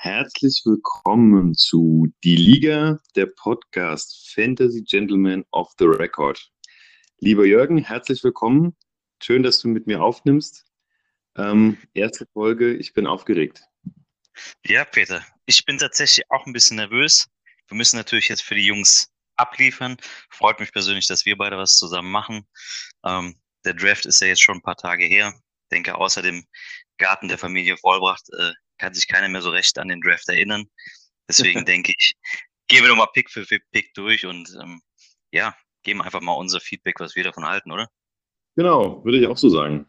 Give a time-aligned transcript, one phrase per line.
[0.00, 6.50] Herzlich willkommen zu Die Liga, der Podcast Fantasy Gentleman of the Record.
[7.18, 8.76] Lieber Jürgen, herzlich willkommen.
[9.20, 10.67] Schön, dass du mit mir aufnimmst.
[11.36, 13.62] Ähm, erste Folge, ich bin aufgeregt.
[14.64, 17.28] Ja, Peter, ich bin tatsächlich auch ein bisschen nervös.
[17.68, 19.96] Wir müssen natürlich jetzt für die Jungs abliefern.
[20.30, 22.46] Freut mich persönlich, dass wir beide was zusammen machen.
[23.04, 25.32] Ähm, der Draft ist ja jetzt schon ein paar Tage her.
[25.36, 26.44] Ich denke, außer dem
[26.98, 30.66] Garten der Familie Vollbracht äh, kann sich keiner mehr so recht an den Draft erinnern.
[31.28, 32.14] Deswegen denke ich,
[32.68, 34.80] gehen wir nochmal Pick für Pick durch und ähm,
[35.30, 37.88] ja, geben einfach mal unser Feedback, was wir davon halten, oder?
[38.56, 39.88] Genau, würde ich auch so sagen.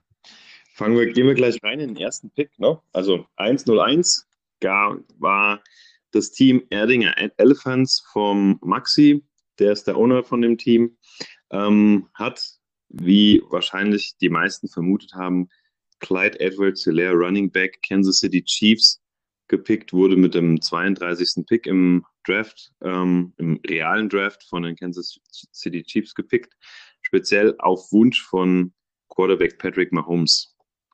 [0.80, 2.58] Fangen wir, gehen wir gleich rein in den ersten Pick.
[2.58, 2.80] Ne?
[2.94, 4.26] Also 101
[4.62, 5.62] war
[6.12, 9.22] das Team Erdinger Elephants vom Maxi,
[9.60, 10.96] der ist der Owner von dem Team,
[11.52, 12.42] ähm, hat,
[12.88, 15.50] wie wahrscheinlich die meisten vermutet haben,
[16.00, 19.02] Clyde Edwards Hilaire Running Back Kansas City Chiefs
[19.50, 21.46] gepickt, wurde mit dem 32.
[21.46, 25.20] Pick im Draft, ähm, im realen Draft von den Kansas
[25.54, 26.56] City Chiefs gepickt,
[27.02, 28.72] speziell auf Wunsch von
[29.10, 30.49] Quarterback Patrick Mahomes.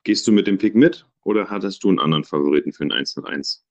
[0.06, 3.18] Gehst du mit dem Pick mit oder hattest du einen anderen Favoriten für ein 1
[3.18, 3.64] 1?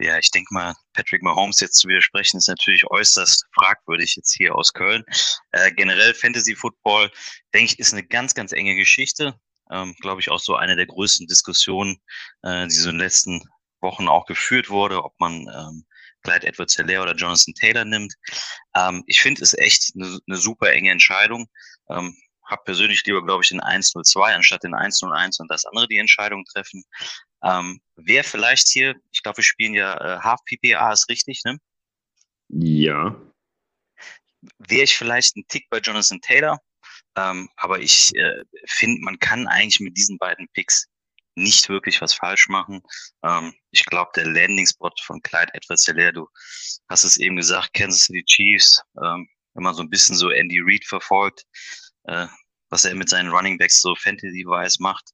[0.00, 4.56] Ja, ich denke mal, Patrick Mahomes jetzt zu widersprechen, ist natürlich äußerst fragwürdig jetzt hier
[4.56, 5.04] aus Köln.
[5.52, 7.12] Äh, generell Fantasy Football,
[7.54, 9.38] denke ich, ist eine ganz, ganz enge Geschichte
[9.70, 11.96] ähm, glaube ich, auch so eine der größten Diskussionen,
[12.42, 13.42] äh, die so in den letzten
[13.80, 15.84] Wochen auch geführt wurde, ob man ähm,
[16.22, 18.14] Clyde Edwards Hilaire oder Jonathan Taylor nimmt.
[18.74, 21.48] Ähm, ich finde es echt eine, eine super enge Entscheidung.
[21.90, 25.98] Ähm, hab persönlich lieber, glaube ich, den 102 anstatt den 101 und das andere die
[25.98, 26.84] Entscheidung treffen.
[27.42, 31.58] Ähm, wer vielleicht hier, ich glaube, wir spielen ja äh, Half PPA, ist richtig, ne?
[32.48, 33.16] Ja.
[34.58, 36.60] Wäre ich vielleicht ein Tick bei Jonathan Taylor,
[37.16, 40.86] ähm, aber ich äh, finde, man kann eigentlich mit diesen beiden Picks
[41.36, 42.82] nicht wirklich was falsch machen.
[43.24, 46.28] Ähm, ich glaube, der Landing-Spot von Clyde Edwards Hilaire, du
[46.88, 50.60] hast es eben gesagt, Kansas City Chiefs, ähm, wenn man so ein bisschen so Andy
[50.60, 51.44] Reid verfolgt,
[52.04, 52.26] äh,
[52.70, 55.10] was er mit seinen Running Backs so Fantasy-wise macht.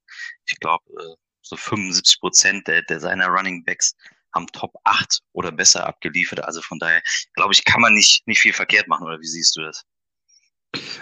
[0.47, 3.95] Ich glaube, äh, so 75 Prozent der, der seiner Running Backs
[4.35, 6.45] haben Top 8 oder besser abgeliefert.
[6.45, 7.03] Also von daher,
[7.35, 9.85] glaube ich, kann man nicht, nicht viel verkehrt machen, oder wie siehst du das?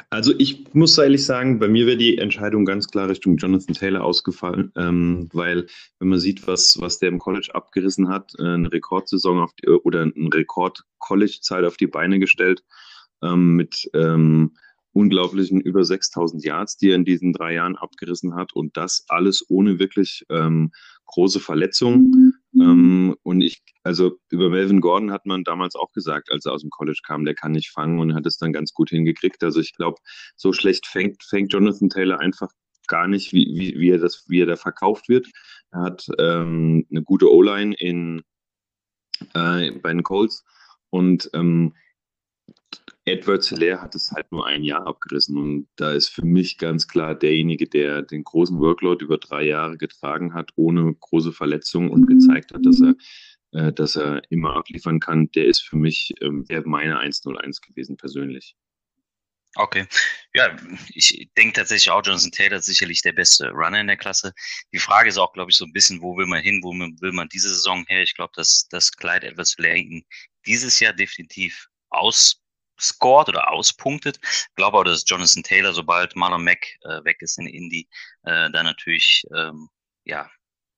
[0.09, 4.03] Also ich muss ehrlich sagen, bei mir wäre die Entscheidung ganz klar Richtung Jonathan Taylor
[4.03, 5.66] ausgefallen, ähm, weil
[5.99, 9.69] wenn man sieht, was, was der im College abgerissen hat, äh, eine Rekordsaison auf die,
[9.69, 12.65] oder ein Rekord-College-Zeit auf die Beine gestellt,
[13.22, 14.56] ähm, mit ähm,
[14.99, 19.45] unglaublichen über 6000 Yards, die er in diesen drei Jahren abgerissen hat und das alles
[19.49, 20.73] ohne wirklich ähm,
[21.07, 22.35] große Verletzungen.
[22.53, 22.61] Mhm.
[22.61, 26.63] Ähm, und ich, also über Melvin Gordon hat man damals auch gesagt, als er aus
[26.63, 29.43] dem College kam, der kann nicht fangen und hat es dann ganz gut hingekriegt.
[29.45, 29.99] Also ich glaube,
[30.37, 32.51] so schlecht fängt, fängt Jonathan Taylor einfach
[32.89, 35.29] gar nicht, wie, wie, wie, er das, wie er da verkauft wird.
[35.71, 38.23] Er hat ähm, eine gute O-Line in
[39.35, 40.45] äh, bei den Colts
[40.91, 41.75] und ähm,
[43.09, 46.89] Edward Hilaire hat es halt nur ein Jahr abgerissen und da ist für mich ganz
[46.89, 52.07] klar derjenige, der den großen Workload über drei Jahre getragen hat, ohne große Verletzungen und
[52.07, 52.95] gezeigt hat, dass er,
[53.53, 58.57] äh, dass er immer abliefern kann, der ist für mich ähm, meine 101 gewesen persönlich.
[59.55, 59.87] Okay.
[60.35, 60.57] Ja,
[60.91, 64.33] ich denke tatsächlich auch, Jonathan Taylor ist sicherlich der beste Runner in der Klasse.
[64.73, 67.13] Die Frage ist auch, glaube ich, so ein bisschen, wo will man hin, wo will
[67.13, 68.03] man diese Saison her?
[68.03, 70.05] Ich glaube, dass, dass Clyde etwas Hilaire
[70.47, 72.43] dieses Jahr definitiv aus
[72.81, 74.19] scored oder auspunktet.
[74.22, 77.89] Ich glaube auch, dass Jonathan Taylor, sobald Marlon Mack äh, weg ist in Indy,
[78.25, 79.69] äh, da natürlich ähm,
[80.05, 80.31] ja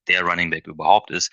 [0.07, 1.31] der Running Back überhaupt ist.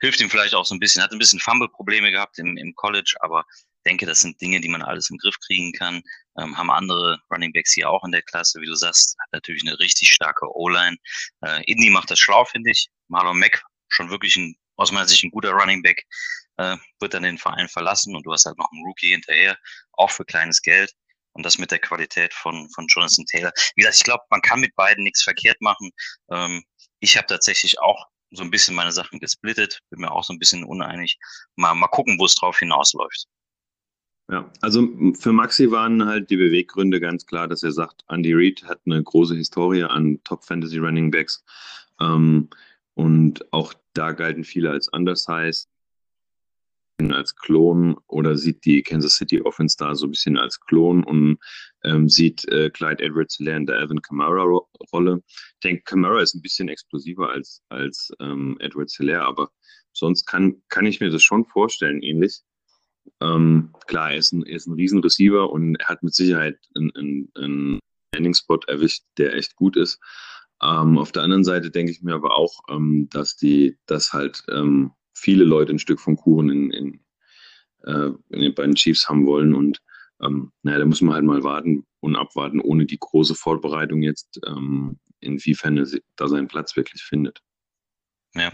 [0.00, 3.16] Hilft ihm vielleicht auch so ein bisschen, hat ein bisschen Fumble-Probleme gehabt im, im College,
[3.20, 3.44] aber
[3.86, 6.02] denke, das sind Dinge, die man alles im Griff kriegen kann.
[6.38, 9.66] Ähm, haben andere Running Backs hier auch in der Klasse, wie du sagst, hat natürlich
[9.66, 10.96] eine richtig starke O-Line.
[11.42, 12.88] Äh, Indy macht das schlau, finde ich.
[13.08, 16.04] Marlon Mack schon wirklich ein, aus meiner Sicht ein guter Running Back
[16.58, 19.56] äh, wird dann den Verein verlassen und du hast halt noch einen Rookie hinterher,
[19.92, 20.92] auch für kleines Geld.
[21.32, 23.52] Und das mit der Qualität von, von Jonathan Taylor.
[23.76, 25.90] Wie gesagt, ich glaube, man kann mit beiden nichts verkehrt machen.
[26.30, 26.64] Ähm,
[27.00, 30.38] ich habe tatsächlich auch so ein bisschen meine Sachen gesplittet, bin mir auch so ein
[30.38, 31.16] bisschen uneinig.
[31.56, 33.26] Mal, mal gucken, wo es drauf hinausläuft.
[34.30, 34.86] Ja, also
[35.18, 39.02] für Maxi waren halt die Beweggründe ganz klar, dass er sagt, Andy Reid hat eine
[39.02, 41.42] große Historie an Top Fantasy Running Backs.
[42.00, 42.50] Ähm,
[42.94, 45.68] und auch da galten viele als undersized.
[46.98, 51.38] Als Klon oder sieht die Kansas City Offense da so ein bisschen als Klon und
[51.84, 54.42] ähm, sieht äh, Clyde Edwards in der Alvin Kamara
[54.92, 55.22] Rolle.
[55.26, 59.50] Ich denke, Kamara ist ein bisschen explosiver als, als ähm, Edwards Hilaire, aber
[59.92, 62.40] sonst kann, kann ich mir das schon vorstellen, ähnlich.
[63.20, 66.58] Ähm, klar, er ist ein, er ist ein riesen Receiver und er hat mit Sicherheit
[66.74, 67.78] einen, einen, einen
[68.14, 70.00] Landing-Spot erwischt, der echt gut ist.
[70.60, 74.42] Ähm, auf der anderen Seite denke ich mir aber auch, ähm, dass die, dass halt
[74.50, 77.00] ähm, viele Leute ein Stück vom Kuchen in, in,
[77.84, 79.80] äh, in den beiden Chiefs haben wollen und
[80.20, 84.40] ähm, naja, da muss man halt mal warten und abwarten, ohne die große Vorbereitung jetzt,
[84.46, 85.86] ähm, inwiefern er
[86.16, 87.40] da seinen Platz wirklich findet.
[88.34, 88.52] Ja.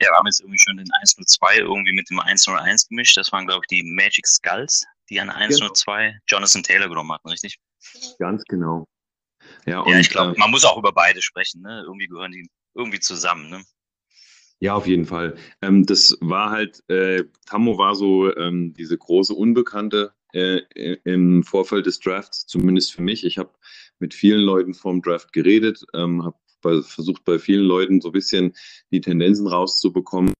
[0.00, 3.16] Ja, wir haben jetzt irgendwie schon den 102 irgendwie mit dem 101 gemischt.
[3.16, 6.18] Das waren, glaube ich, die Magic Skulls, die an 102 genau.
[6.28, 7.58] Jonathan Taylor genommen hatten, richtig?
[8.18, 8.86] Ganz genau.
[9.66, 11.62] Ja, und, ja ich glaube, äh, man muss auch über beide sprechen.
[11.62, 11.82] Ne?
[11.86, 13.48] Irgendwie gehören die irgendwie zusammen.
[13.48, 13.64] Ne?
[14.60, 15.36] Ja, auf jeden Fall.
[15.62, 20.62] Ähm, das war halt, äh, Tammo war so ähm, diese große Unbekannte äh,
[21.04, 23.24] im Vorfeld des Drafts, zumindest für mich.
[23.24, 23.52] Ich habe
[24.00, 28.52] mit vielen Leuten vorm Draft geredet, ähm, habe versucht bei vielen Leuten so ein bisschen
[28.90, 30.34] die Tendenzen rauszubekommen,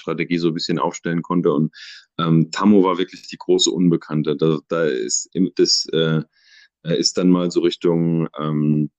[0.00, 1.52] Strategie so ein bisschen aufstellen konnte.
[1.52, 1.74] Und
[2.18, 4.36] ähm, Tammo war wirklich die große Unbekannte.
[4.36, 6.22] Da, da ist das äh,
[6.82, 8.90] ist dann mal so Richtung ähm,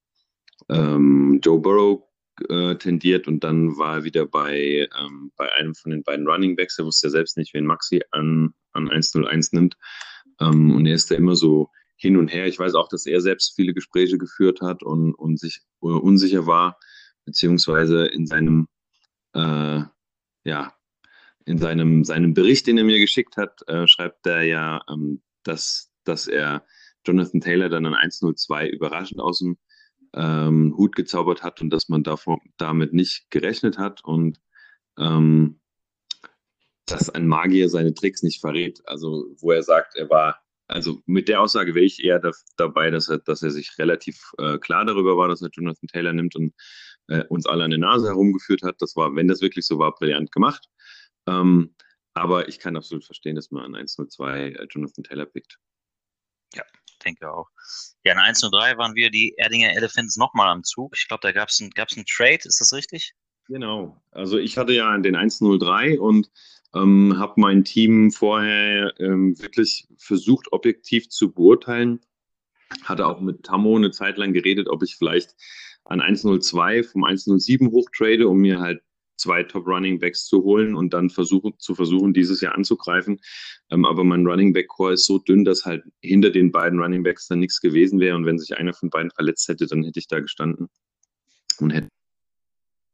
[0.69, 2.10] ähm, Joe Burrow
[2.49, 6.55] äh, tendiert und dann war er wieder bei, ähm, bei einem von den beiden Running
[6.55, 6.79] Backs.
[6.79, 9.75] Er wusste ja selbst nicht, wen Maxi an, an 101 nimmt.
[10.39, 12.47] Ähm, und er ist da immer so hin und her.
[12.47, 16.47] Ich weiß auch, dass er selbst viele Gespräche geführt hat und, und sich uh, unsicher
[16.47, 16.79] war,
[17.25, 18.67] beziehungsweise in seinem,
[19.33, 19.81] äh,
[20.43, 20.73] ja,
[21.45, 25.91] in seinem, seinem Bericht, den er mir geschickt hat, äh, schreibt er ja, ähm, dass,
[26.03, 26.65] dass er
[27.05, 29.57] Jonathan Taylor dann an 102 überraschend aus dem
[30.13, 34.39] ähm, Hut gezaubert hat und dass man davor, damit nicht gerechnet hat und
[34.97, 35.59] ähm,
[36.85, 38.81] dass ein Magier seine Tricks nicht verrät.
[38.85, 42.89] Also wo er sagt, er war, also mit der Aussage wäre ich eher da, dabei,
[42.89, 46.35] dass er, dass er sich relativ äh, klar darüber war, dass er Jonathan Taylor nimmt
[46.35, 46.53] und
[47.07, 48.81] äh, uns alle an der Nase herumgeführt hat.
[48.81, 50.67] Das war, wenn das wirklich so war, brillant gemacht.
[51.27, 51.75] Ähm,
[52.13, 55.57] aber ich kann absolut verstehen, dass man an 102 äh, Jonathan Taylor pickt.
[56.53, 56.63] Ja,
[57.01, 57.47] denke auch.
[58.03, 60.95] Ja, in 1.03 waren wir die Erdinger Elephants nochmal am Zug.
[60.97, 63.13] Ich glaube, da gab es ein, einen Trade, ist das richtig?
[63.47, 64.01] Genau.
[64.11, 66.31] Also ich hatte ja den 1.03 und
[66.73, 71.99] ähm, habe mein Team vorher ähm, wirklich versucht, objektiv zu beurteilen.
[72.83, 75.35] Hatte auch mit Tammo eine Zeit lang geredet, ob ich vielleicht
[75.83, 78.81] an 1.02 vom 1.07 hochtrade, um mir halt
[79.21, 83.19] zwei Top Running Backs zu holen und dann versuchen, zu versuchen, dieses Jahr anzugreifen.
[83.69, 87.03] Ähm, aber mein Running Back Core ist so dünn, dass halt hinter den beiden Running
[87.03, 88.15] Backs dann nichts gewesen wäre.
[88.15, 90.69] Und wenn sich einer von beiden verletzt hätte, dann hätte ich da gestanden
[91.59, 91.87] und hätte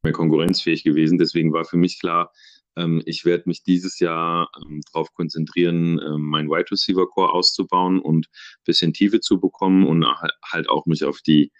[0.03, 1.17] mehr konkurrenzfähig gewesen.
[1.17, 2.31] Deswegen war für mich klar,
[2.75, 7.99] ähm, ich werde mich dieses Jahr ähm, darauf konzentrieren, ähm, mein Wide Receiver Core auszubauen
[7.99, 10.05] und ein bisschen Tiefe zu bekommen und
[10.45, 11.51] halt auch mich auf die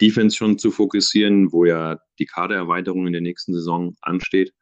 [0.00, 4.52] Defense schon zu fokussieren, wo ja die Kadererweiterung in der nächsten Saison ansteht.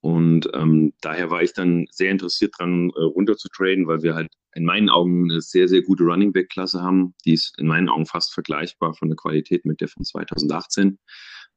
[0.00, 4.14] Und ähm, daher war ich dann sehr interessiert dran, äh, runter zu traden, weil wir
[4.14, 7.14] halt in meinen Augen eine sehr, sehr gute Running Back Klasse haben.
[7.24, 10.98] Die ist in meinen Augen fast vergleichbar von der Qualität mit der von 2018.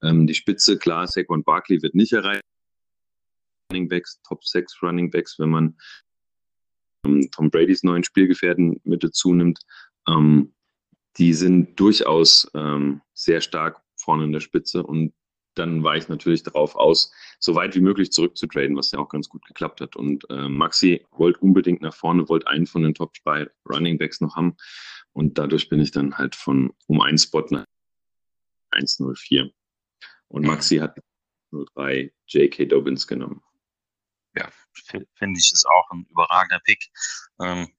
[0.03, 2.43] Ähm, die Spitze, klar, Saquon Barkley wird nicht erreicht.
[3.71, 5.75] Running Backs, Top 6 Running Backs, wenn man
[7.05, 9.59] ähm, Tom Bradys neuen Spielgefährten mit dazu nimmt.
[10.07, 10.53] Ähm,
[11.17, 15.13] die sind durchaus ähm, sehr stark vorne in der Spitze und
[15.55, 19.29] dann war ich natürlich darauf aus, so weit wie möglich zurückzutraden, was ja auch ganz
[19.29, 19.95] gut geklappt hat.
[19.95, 24.21] Und äh, Maxi wollte unbedingt nach vorne, wollte einen von den Top 2 Running Backs
[24.21, 24.57] noch haben.
[25.13, 27.65] Und dadurch bin ich dann halt von um einen Spot nach
[28.71, 29.49] 104.
[30.27, 30.99] Und Maxi hat
[31.51, 32.65] 03 J.K.
[32.65, 33.41] Dobbins genommen.
[34.35, 36.89] Ja, finde ich das auch ein überragender Pick.
[37.39, 37.69] Ähm,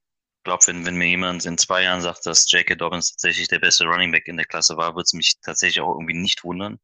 [0.46, 2.76] glaube, wenn, wenn mir jemand in zwei Jahren sagt, dass J.K.
[2.76, 5.94] Dobbins tatsächlich der beste Running Back in der Klasse war, würde es mich tatsächlich auch
[5.94, 6.78] irgendwie nicht wundern.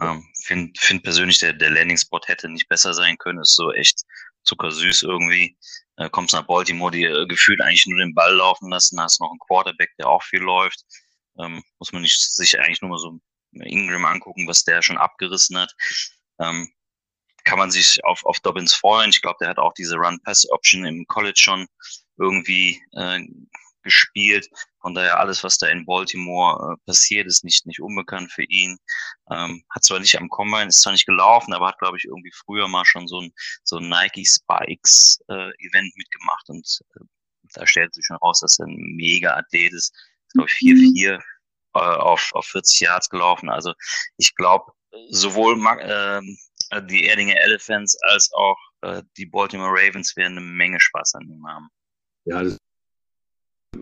[0.00, 3.40] Ähm, Finde find persönlich, der, der Landing-Spot hätte nicht besser sein können.
[3.40, 4.02] Ist so echt
[4.44, 5.56] zuckersüß irgendwie.
[5.96, 9.30] Äh, kommst nach Baltimore, die äh, gefühlt eigentlich nur den Ball laufen lassen, hast noch
[9.30, 10.84] einen Quarterback, der auch viel läuft.
[11.38, 13.18] Ähm, muss man nicht sich eigentlich nur mal so
[13.52, 15.72] Ingram angucken, was der schon abgerissen hat.
[16.40, 16.68] Ähm,
[17.44, 19.10] kann man sich auf, auf Dobbins freuen.
[19.10, 21.66] Ich glaube, der hat auch diese Run-Pass-Option im College schon
[22.18, 23.20] irgendwie äh,
[23.82, 24.48] gespielt.
[24.80, 28.78] Von daher alles, was da in Baltimore äh, passiert, ist nicht, nicht unbekannt für ihn.
[29.30, 32.32] Ähm, hat zwar nicht am Combine, ist zwar nicht gelaufen, aber hat, glaube ich, irgendwie
[32.32, 33.32] früher mal schon so ein,
[33.64, 37.04] so ein Nike Spikes äh, Event mitgemacht und äh,
[37.54, 39.94] da stellt sich schon raus, dass er ein mega Athlet ist.
[40.34, 41.18] Glaube ich, 4-4
[41.74, 43.48] äh, auf, auf 40 Yards gelaufen.
[43.48, 43.72] Also
[44.16, 44.72] ich glaube,
[45.08, 46.20] sowohl äh,
[46.82, 51.46] die Erdinger Elephants als auch äh, die Baltimore Ravens werden eine Menge Spaß an ihm
[51.46, 51.70] haben.
[52.28, 52.58] Ja, das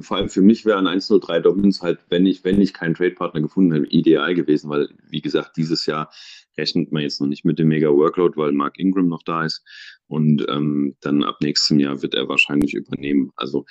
[0.01, 3.41] vor allem für mich wäre ein 103 Dominance halt, wenn ich, wenn ich keinen Trade-Partner
[3.41, 6.13] gefunden hätte, ideal gewesen, weil, wie gesagt, dieses Jahr
[6.57, 9.65] rechnet man jetzt noch nicht mit dem mega Workload, weil Mark Ingram noch da ist.
[10.07, 13.33] Und ähm, dann ab nächstem Jahr wird er wahrscheinlich übernehmen.
[13.37, 13.65] Also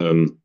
[0.00, 0.42] ähm,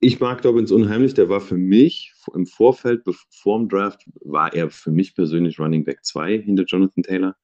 [0.00, 1.14] ich mag Dobbins unheimlich.
[1.14, 5.84] Der war für mich im Vorfeld, vor dem Draft, war er für mich persönlich Running
[5.84, 7.36] Back 2 hinter Jonathan Taylor.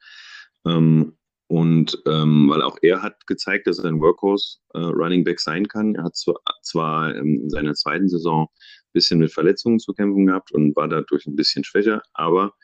[0.67, 1.17] Ähm,
[1.51, 5.67] und ähm, weil auch er hat gezeigt, dass er ein Workhorse äh, Running Back sein
[5.67, 5.97] kann.
[5.97, 10.27] Er hat zwar, zwar ähm, in seiner zweiten Saison ein bisschen mit Verletzungen zu kämpfen
[10.27, 12.55] gehabt und war dadurch ein bisschen schwächer, aber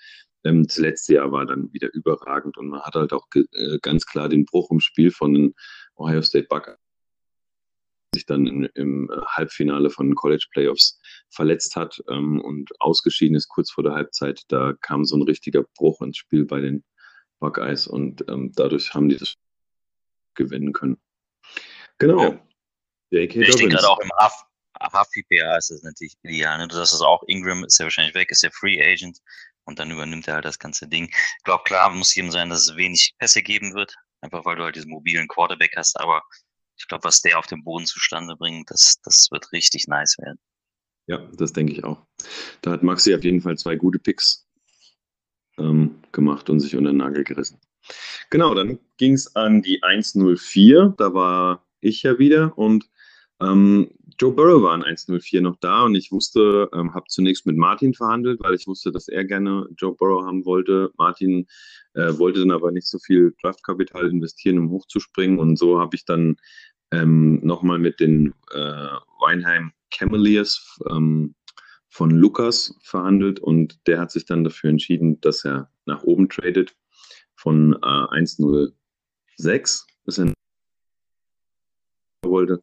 [0.45, 4.07] ähm, das letzte Jahr war dann wieder überragend und man hat halt auch äh, ganz
[4.07, 5.55] klar den Bruch im Spiel von den
[5.97, 6.79] Ohio State Buckeyes
[8.15, 11.01] sich dann in, im Halbfinale von College Playoffs
[11.31, 14.43] verletzt hat ähm, und ausgeschieden ist kurz vor der Halbzeit.
[14.47, 16.85] Da kam so ein richtiger Bruch ins Spiel bei den
[17.39, 19.37] Buckeyes und ähm, dadurch haben die das
[20.35, 20.99] gewinnen können.
[21.99, 22.23] Genau.
[22.23, 22.47] Ja.
[23.11, 23.41] J.K.
[23.41, 24.11] Ich denke gerade auch im
[24.79, 26.59] HFPA ist das natürlich ideal.
[26.59, 26.69] Ne?
[26.69, 29.19] Du sagst es auch, Ingram ist ja wahrscheinlich weg, ist ja Free Agent
[29.65, 31.09] und dann übernimmt er halt das ganze Ding.
[31.09, 34.65] Ich glaube, klar muss jedem sein, dass es wenig Pässe geben wird, einfach weil du
[34.65, 36.23] halt diesen mobilen Quarterback hast, aber
[36.79, 40.39] ich glaube, was der auf dem Boden zustande bringt, das, das wird richtig nice werden.
[41.07, 42.05] Ja, das denke ich auch.
[42.63, 44.46] Da hat Maxi auf jeden Fall zwei gute Picks
[45.59, 47.59] ähm, gemacht und sich unter den Nagel gerissen.
[48.31, 50.95] Genau, dann ging es an die 104.
[50.97, 52.89] Da war ich ja wieder und
[53.41, 57.57] ähm, Joe Burrow war in 104 noch da und ich wusste, ähm, habe zunächst mit
[57.57, 60.91] Martin verhandelt, weil ich wusste, dass er gerne Joe Burrow haben wollte.
[60.97, 61.47] Martin
[61.93, 66.07] äh, wollte dann aber nicht so viel Draftkapital investieren, um hochzuspringen und so habe ich
[66.07, 66.37] dann
[66.93, 68.89] ähm, nochmal mit den äh,
[69.21, 71.35] Weinheim Cavaliers ähm,
[71.97, 76.77] von Lukas verhandelt und der hat sich dann dafür entschieden, dass er nach oben tradet
[77.35, 80.35] von äh, 1,06 bis er
[82.23, 82.63] wollte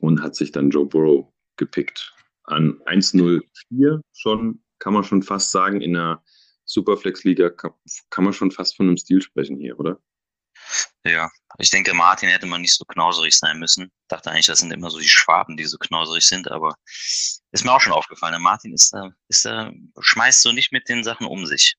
[0.00, 2.14] und hat sich dann Joe Burrow gepickt.
[2.42, 6.22] An 1,04 schon, kann man schon fast sagen, in der
[6.66, 7.72] Superflex-Liga kann,
[8.10, 10.02] kann man schon fast von einem Stil sprechen hier, oder?
[11.04, 13.90] Ja, ich denke, Martin hätte man nicht so knauserig sein müssen.
[14.08, 16.74] Dachte eigentlich, das sind immer so die Schwaben, die so knauserig sind, aber
[17.52, 18.32] ist mir auch schon aufgefallen.
[18.32, 21.76] Der Martin ist da, ist da, schmeißt so nicht mit den Sachen um sich.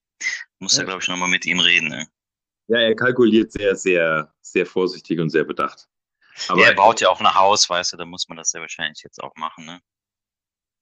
[0.60, 1.89] Muss ja, ja glaube ich, nochmal mit ihm reden.
[1.89, 2.08] Ne?
[2.67, 5.88] Ja, er kalkuliert sehr, sehr, sehr vorsichtig und sehr bedacht.
[6.48, 8.62] Aber ja, er baut ja auch ein Haus, weißt du, da muss man das ja
[8.62, 9.82] wahrscheinlich jetzt auch machen, ne?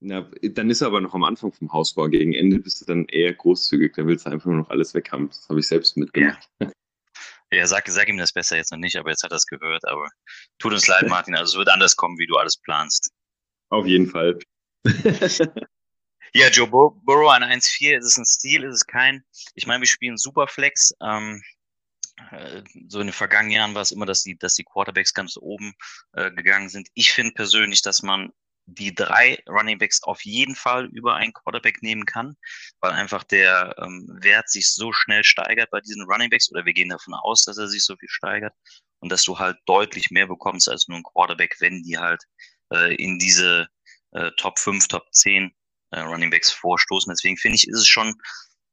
[0.01, 2.09] Na, dann ist er aber noch am Anfang vom Hausbau.
[2.09, 3.93] Gegen Ende bist du dann eher großzügig.
[3.95, 5.29] Da willst du einfach nur noch alles weg haben.
[5.29, 6.49] Das habe ich selbst mitgemacht.
[6.59, 6.69] Ja.
[7.55, 9.85] Ja, sag, sag ihm das besser jetzt noch nicht, aber jetzt hat er es gehört.
[9.85, 10.09] Aber
[10.59, 11.35] tut uns leid, Martin.
[11.35, 13.11] Also es wird anders kommen, wie du alles planst.
[13.69, 14.37] Auf jeden Fall.
[16.33, 19.23] ja, Joe Bur Burrow an 1-4, ist es ein Stil, ist es kein.
[19.55, 20.93] Ich meine, wir spielen Superflex.
[21.01, 21.41] Ähm,
[22.31, 25.37] äh, so in den vergangenen Jahren war es immer, dass die, dass die Quarterbacks ganz
[25.37, 25.73] oben
[26.13, 26.87] äh, gegangen sind.
[26.93, 28.31] Ich finde persönlich, dass man
[28.67, 32.35] die drei Running Backs auf jeden Fall über einen Quarterback nehmen kann,
[32.79, 36.73] weil einfach der ähm, Wert sich so schnell steigert bei diesen Running Backs oder wir
[36.73, 38.53] gehen davon aus, dass er sich so viel steigert
[38.99, 42.23] und dass du halt deutlich mehr bekommst als nur ein Quarterback, wenn die halt
[42.73, 43.67] äh, in diese
[44.11, 45.53] äh, Top 5, Top 10
[45.91, 47.11] äh, Running Backs vorstoßen.
[47.11, 48.15] Deswegen finde ich, ist es schon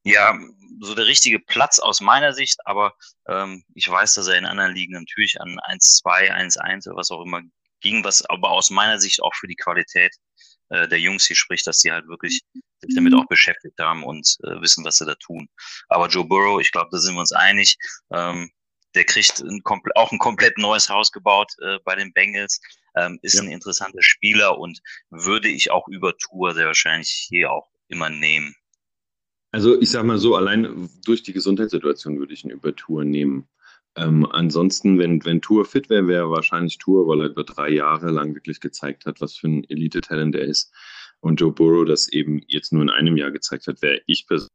[0.05, 0.37] ja
[0.81, 2.95] so der richtige Platz aus meiner Sicht, aber
[3.29, 7.23] ähm, ich weiß, dass er in anderen Ligen natürlich an 1-2, 1-1 oder was auch
[7.23, 7.43] immer
[7.83, 10.15] ging, was aber aus meiner Sicht auch für die Qualität
[10.71, 12.41] äh, der Jungs hier spricht, dass die halt wirklich
[12.81, 15.49] sich damit auch beschäftigt haben und äh, wissen, was sie da tun.
[15.89, 17.77] Aber Joe Burrow, ich glaube, da sind wir uns einig.
[18.13, 18.51] Ähm,
[18.95, 19.63] der kriegt ein
[19.95, 22.61] auch ein komplett neues Haus gebaut äh, bei den Bengals.
[22.97, 23.43] Ähm, ist ja.
[23.43, 28.55] ein interessanter Spieler und würde ich auch über Tour sehr wahrscheinlich hier auch immer nehmen.
[29.51, 33.49] Also ich sag mal so, allein durch die Gesundheitssituation würde ich ihn über Tour nehmen.
[33.97, 38.11] Ähm, ansonsten, wenn, wenn Tour fit wäre, wäre wahrscheinlich Tour, weil er über drei Jahre
[38.11, 40.73] lang wirklich gezeigt hat, was für ein Elite-Talent er ist.
[41.21, 44.51] Und Joe Burrow das eben jetzt nur in einem Jahr gezeigt hat, wäre ich persönlich.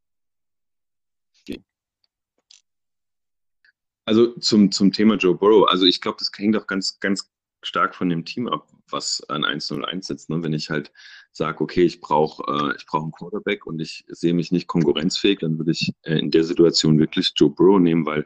[4.06, 7.30] Also zum, zum Thema Joe Burrow, also ich glaube, das hängt auch ganz, ganz
[7.62, 10.30] stark von dem Team ab, was an 1-0-1 sitzt.
[10.30, 10.42] Ne?
[10.42, 10.94] Wenn ich halt
[11.34, 15.58] sage, okay, ich brauche äh, brauch einen Quarterback und ich sehe mich nicht konkurrenzfähig, dann
[15.58, 18.26] würde ich äh, in der Situation wirklich Joe Burrow nehmen, weil,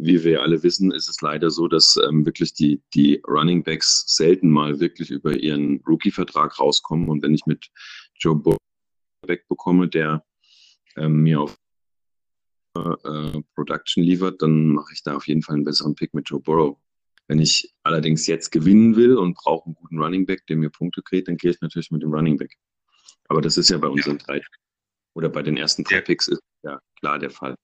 [0.00, 4.04] wie wir alle wissen, ist es leider so, dass ähm, wirklich die, die Running Backs
[4.06, 7.08] selten mal wirklich über ihren Rookie-Vertrag rauskommen.
[7.08, 7.68] Und wenn ich mit
[8.16, 8.58] Joe Burrow
[9.48, 10.24] bekomme, der
[10.96, 11.58] ähm, mir auf
[12.76, 16.40] äh, Production liefert, dann mache ich da auf jeden Fall einen besseren Pick mit Joe
[16.40, 16.78] Burrow.
[17.26, 21.02] Wenn ich allerdings jetzt gewinnen will und brauche einen guten Running Back, der mir Punkte
[21.02, 22.54] kriegt, dann gehe ich natürlich mit dem Running Back.
[23.28, 24.24] Aber das ist ja bei unseren ja.
[24.24, 24.42] drei
[25.14, 26.02] oder bei den ersten drei ja.
[26.02, 27.56] Picks ist ja klar der Fall.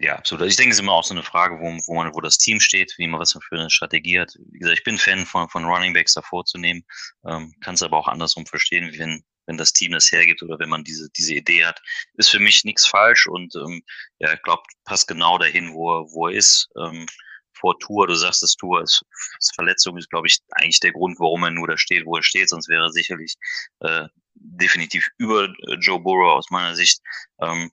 [0.00, 0.42] Ja, absolut.
[0.42, 2.38] Also ich denke, es ist immer auch so eine Frage, wo, wo man, wo das
[2.38, 4.32] Team steht, wie man was für eine Strategie hat.
[4.52, 6.84] Wie gesagt, ich bin Fan von, von Running Backs davor zu nehmen,
[7.26, 10.68] ähm, kann es aber auch andersrum verstehen, wenn, wenn das Team das hergibt oder wenn
[10.68, 11.80] man diese, diese Idee hat.
[12.14, 13.82] Ist für mich nichts falsch und ähm,
[14.20, 16.68] ja, ich glaube, passt genau dahin, wo er, wo er ist.
[16.80, 17.06] Ähm,
[17.54, 19.04] vor Tour, du sagst, das Tour ist,
[19.40, 22.22] ist Verletzung ist, glaube ich, eigentlich der Grund, warum er nur da steht, wo er
[22.22, 23.34] steht, sonst wäre er sicherlich
[23.80, 27.00] äh, definitiv über äh, Joe Burrow aus meiner Sicht.
[27.40, 27.72] Ähm,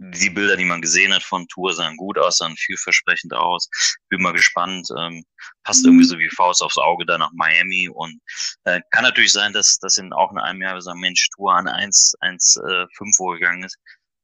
[0.00, 3.68] die Bilder, die man gesehen hat von Tour, sahen gut aus, sahen vielversprechend aus.
[4.08, 4.88] Bin mal gespannt.
[4.98, 5.24] Ähm,
[5.62, 8.18] passt irgendwie so wie Faust aufs Auge da nach Miami und
[8.64, 11.52] äh, kann natürlich sein, dass das in auch in einem Jahr wir sagen, Mensch, Tour
[11.52, 13.76] an 1, 1, äh, 5 gegangen ist.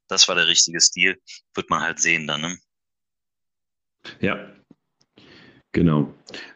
[0.08, 1.20] Das war der richtige Stil.
[1.54, 2.58] Wird man halt sehen dann, ne?
[4.20, 4.50] Ja,
[5.72, 6.14] genau.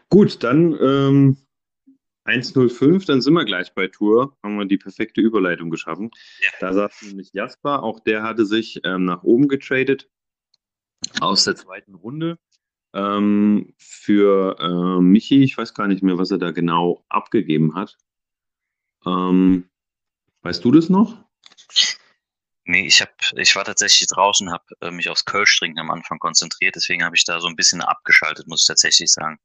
[0.08, 1.46] Gut, dann ähm,
[2.26, 6.10] 1.05, dann sind wir gleich bei Tour, haben wir die perfekte Überleitung geschaffen.
[6.42, 6.50] Ja.
[6.60, 10.08] Da saß nämlich Jasper, auch der hatte sich ähm, nach oben getradet
[11.20, 12.38] aus der zweiten Runde
[12.92, 15.42] ähm, für äh, Michi.
[15.42, 17.96] Ich weiß gar nicht mehr, was er da genau abgegeben hat.
[19.06, 19.70] Ähm,
[20.42, 21.24] weißt du das noch?
[22.64, 26.18] Nee, ich hab, ich war tatsächlich draußen, habe äh, mich aufs Kölsch trinken am Anfang
[26.18, 29.38] konzentriert, deswegen habe ich da so ein bisschen abgeschaltet, muss ich tatsächlich sagen.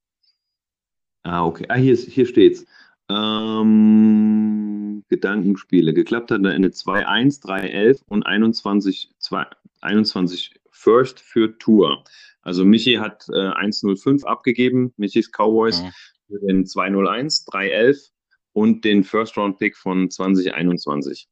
[1.25, 1.65] Ah, okay.
[1.69, 2.65] Ah, hier, hier steht's.
[3.09, 5.93] Ähm, Gedankenspiele.
[5.93, 9.47] Geklappt hat er Ende 2-1, 3-11 und 21, 2,
[9.81, 12.03] 21 First für Tour.
[12.43, 15.91] Also Michi hat äh, 1-0-5 abgegeben, Michis Cowboys mhm.
[16.27, 18.11] für den 2-0-1, 3-11
[18.53, 21.27] und den First-Round-Pick von 2021.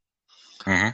[0.65, 0.93] Mhm.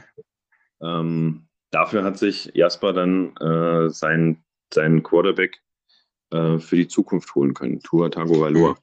[0.82, 5.62] Ähm, dafür hat sich Jasper dann äh, seinen, seinen Quarterback
[6.30, 7.80] äh, für die Zukunft holen können.
[7.80, 8.70] Tua Tagovailoa.
[8.70, 8.76] Mhm.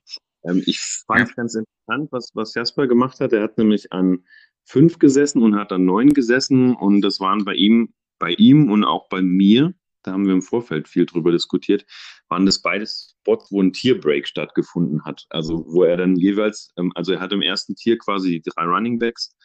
[0.50, 3.34] Ähm, ich fand es ganz interessant, was, was Jasper gemacht hat.
[3.34, 4.24] Er hat nämlich an
[4.66, 8.84] fünf gesessen und hat an neun gesessen und das waren bei ihm, bei ihm und
[8.84, 9.74] auch bei mir,
[10.04, 11.86] da haben wir im Vorfeld viel drüber diskutiert,
[12.30, 15.26] waren das beides Spots, wo ein Tierbreak stattgefunden hat.
[15.30, 18.64] Also wo er dann jeweils, ähm, also er hat im ersten Tier quasi die drei
[18.64, 19.36] Running Backs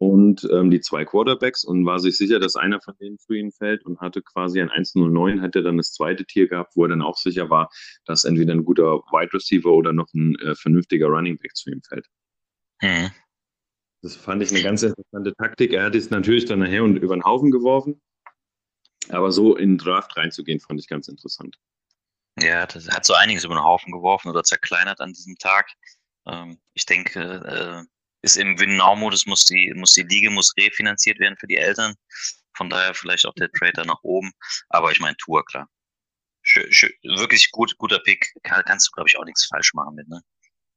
[0.00, 3.52] und ähm, die zwei Quarterbacks und war sich sicher, dass einer von denen für ihn
[3.52, 6.88] fällt und hatte quasi ein 1-0-9, hat er dann das zweite Tier gehabt, wo er
[6.88, 7.68] dann auch sicher war,
[8.06, 11.82] dass entweder ein guter Wide Receiver oder noch ein äh, vernünftiger Running Back zu ihm
[11.82, 12.06] fällt.
[12.80, 13.10] Mhm.
[14.00, 15.74] Das fand ich eine ganz interessante Taktik.
[15.74, 18.00] Er hat es natürlich dann nachher und über den Haufen geworfen,
[19.10, 21.58] aber so in den Draft reinzugehen, fand ich ganz interessant.
[22.40, 25.68] Ja, das hat so einiges über den Haufen geworfen oder zerkleinert an diesem Tag.
[26.26, 31.36] Ähm, ich denke, äh, ist im Win-Now-Modus, muss die, muss die Liga muss refinanziert werden
[31.38, 31.94] für die Eltern.
[32.56, 34.32] Von daher vielleicht auch der Trader nach oben.
[34.68, 35.68] Aber ich meine, Tour, klar.
[36.42, 38.32] Schön, schön, wirklich gut, guter Pick.
[38.42, 40.20] Kann, kannst du, glaube ich, auch nichts falsch machen mit, ne?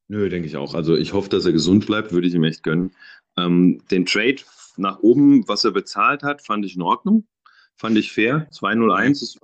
[0.08, 0.74] Nö, denke ich auch.
[0.74, 2.96] Also ich hoffe, dass er gesund bleibt, würde ich ihm echt gönnen.
[3.38, 4.38] Ähm, den Trade
[4.76, 7.28] nach oben, was er bezahlt hat, fand ich in Ordnung.
[7.76, 8.48] Fand ich fair.
[8.52, 9.40] 201 ist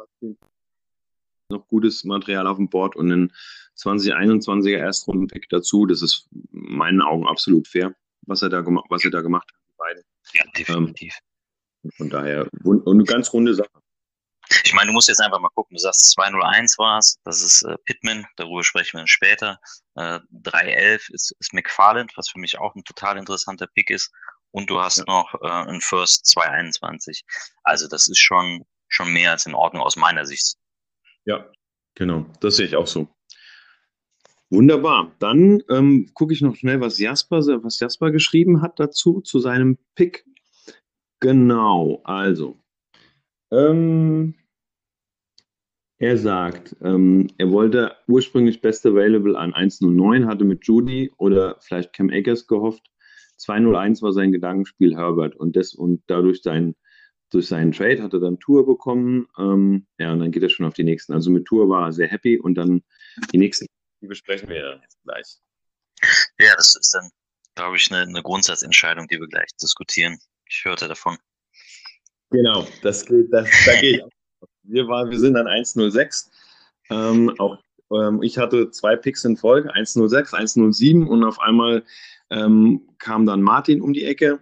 [1.49, 3.33] noch gutes Material auf dem Board und einen
[3.77, 5.85] 2021er Erstrundenpick dazu.
[5.85, 9.59] Das ist in meinen Augen absolut fair, was er da, was er da gemacht hat,
[9.77, 10.03] beide.
[10.33, 11.17] Ja, definitiv.
[11.83, 13.69] Ähm, von daher, und, und eine ganz runde Sache.
[14.63, 17.61] Ich meine, du musst jetzt einfach mal gucken, du sagst 201 war es, das ist
[17.63, 19.59] äh, Pittman, darüber sprechen wir dann später.
[19.95, 24.11] Äh, 311 ist, ist McFarland, was für mich auch ein total interessanter Pick ist.
[24.51, 25.03] Und du hast ja.
[25.07, 27.23] noch äh, einen First 221.
[27.63, 30.55] Also das ist schon, schon mehr als in Ordnung aus meiner Sicht.
[31.29, 31.45] Ja,
[31.93, 33.07] genau, das sehe ich auch so.
[34.49, 35.15] Wunderbar.
[35.19, 39.77] Dann ähm, gucke ich noch schnell, was Jasper, was Jasper geschrieben hat dazu, zu seinem
[39.93, 40.25] Pick.
[41.19, 42.59] Genau, also.
[43.51, 44.33] Ähm,
[45.99, 51.93] er sagt, ähm, er wollte ursprünglich Best Available an 1.09, hatte mit Judy oder vielleicht
[51.93, 52.89] Cam Akers gehofft.
[53.37, 56.73] 2.01 war sein Gedankenspiel Herbert und, das, und dadurch sein,
[57.29, 59.27] durch seinen Trade hat er dann Tour bekommen.
[59.37, 61.13] Ähm, ja, und dann geht er schon auf die nächsten.
[61.13, 62.83] Also mit Tour war er sehr happy und dann
[63.31, 63.67] die nächsten
[64.01, 65.37] die besprechen wir ja jetzt gleich.
[66.39, 67.09] Ja, das ist dann,
[67.55, 70.17] glaube ich, eine, eine Grundsatzentscheidung, die wir gleich diskutieren.
[70.47, 71.17] Ich hörte davon.
[72.31, 74.03] Genau, das geht, das, da gehe ich.
[74.63, 76.31] Wir, war, wir sind an 106.
[76.89, 77.57] Ähm, auch
[77.91, 81.83] ähm, ich hatte zwei Picks in Folge, 106, 107 und auf einmal
[82.29, 84.39] ähm, kam dann Martin um die Ecke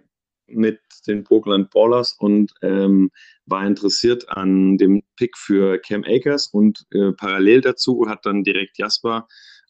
[0.48, 3.10] mit den Portland Ballers und ähm,
[3.46, 8.78] war interessiert an dem Pick für Cam Akers und äh, parallel dazu hat dann direkt
[8.78, 9.26] Jasper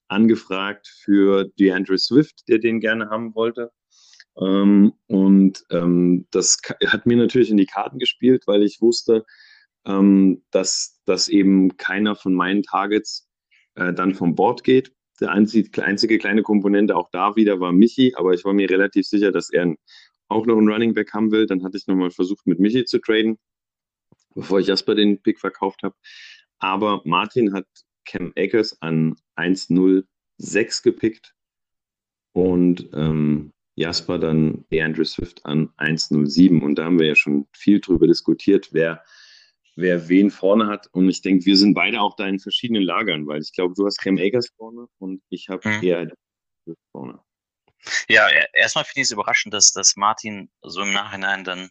[0.08, 3.70] angefragt für DeAndre Swift, der den gerne haben wollte.
[4.40, 9.24] Ähm, und ähm, das hat mir natürlich in die Karten gespielt, weil ich wusste,
[9.84, 13.28] ähm, dass, dass eben keiner von meinen Targets
[13.74, 14.92] äh, dann vom Board geht.
[15.20, 19.06] Der einzige, einzige kleine Komponente auch da wieder war Michi, aber ich war mir relativ
[19.06, 19.74] sicher, dass er
[20.28, 21.46] auch noch einen Running Back haben will.
[21.46, 23.38] Dann hatte ich nochmal versucht, mit Michi zu traden
[24.38, 25.94] bevor ich Jasper den Pick verkauft habe.
[26.58, 27.66] Aber Martin hat
[28.04, 31.34] Cam Akers an 1,06 gepickt
[32.32, 36.62] und ähm, Jasper dann DeAndre Swift an 1,07.
[36.62, 39.04] Und da haben wir ja schon viel drüber diskutiert, wer,
[39.76, 40.88] wer wen vorne hat.
[40.92, 43.86] Und ich denke, wir sind beide auch da in verschiedenen Lagern, weil ich glaube, du
[43.86, 45.82] hast Cam Akers vorne und ich habe mhm.
[45.82, 46.12] eher
[46.64, 47.20] Swift vorne.
[48.08, 51.70] Ja, erstmal finde ich es überraschend, dass, dass Martin so im Nachhinein dann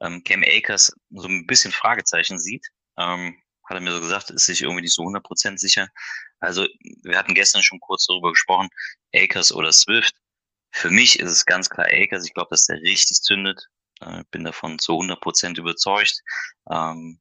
[0.00, 2.66] ähm, Cam Akers so ein bisschen Fragezeichen sieht.
[2.98, 5.88] Ähm, hat er mir so gesagt, ist sich irgendwie nicht so 100% sicher.
[6.40, 6.66] Also,
[7.02, 8.68] wir hatten gestern schon kurz darüber gesprochen,
[9.14, 10.14] Akers oder Swift.
[10.72, 12.24] Für mich ist es ganz klar Akers.
[12.24, 13.68] Ich glaube, dass der richtig zündet.
[14.00, 16.20] Äh, bin davon zu 100% überzeugt.
[16.70, 17.20] Ähm,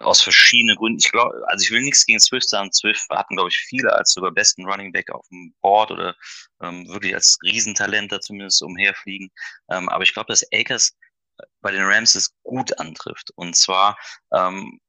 [0.00, 0.98] aus verschiedenen Gründen.
[0.98, 2.72] Ich glaube, also ich will nichts gegen Swift sagen.
[2.72, 6.16] Swift hatten, glaube ich, viele als sogar besten Running Back auf dem Board oder
[6.62, 9.30] ähm, wirklich als Riesentalent da zumindest umherfliegen.
[9.70, 10.92] Ähm, aber ich glaube, dass Akers
[11.60, 13.30] bei den Rams es gut antrifft.
[13.34, 13.98] Und zwar
[14.34, 14.80] ähm,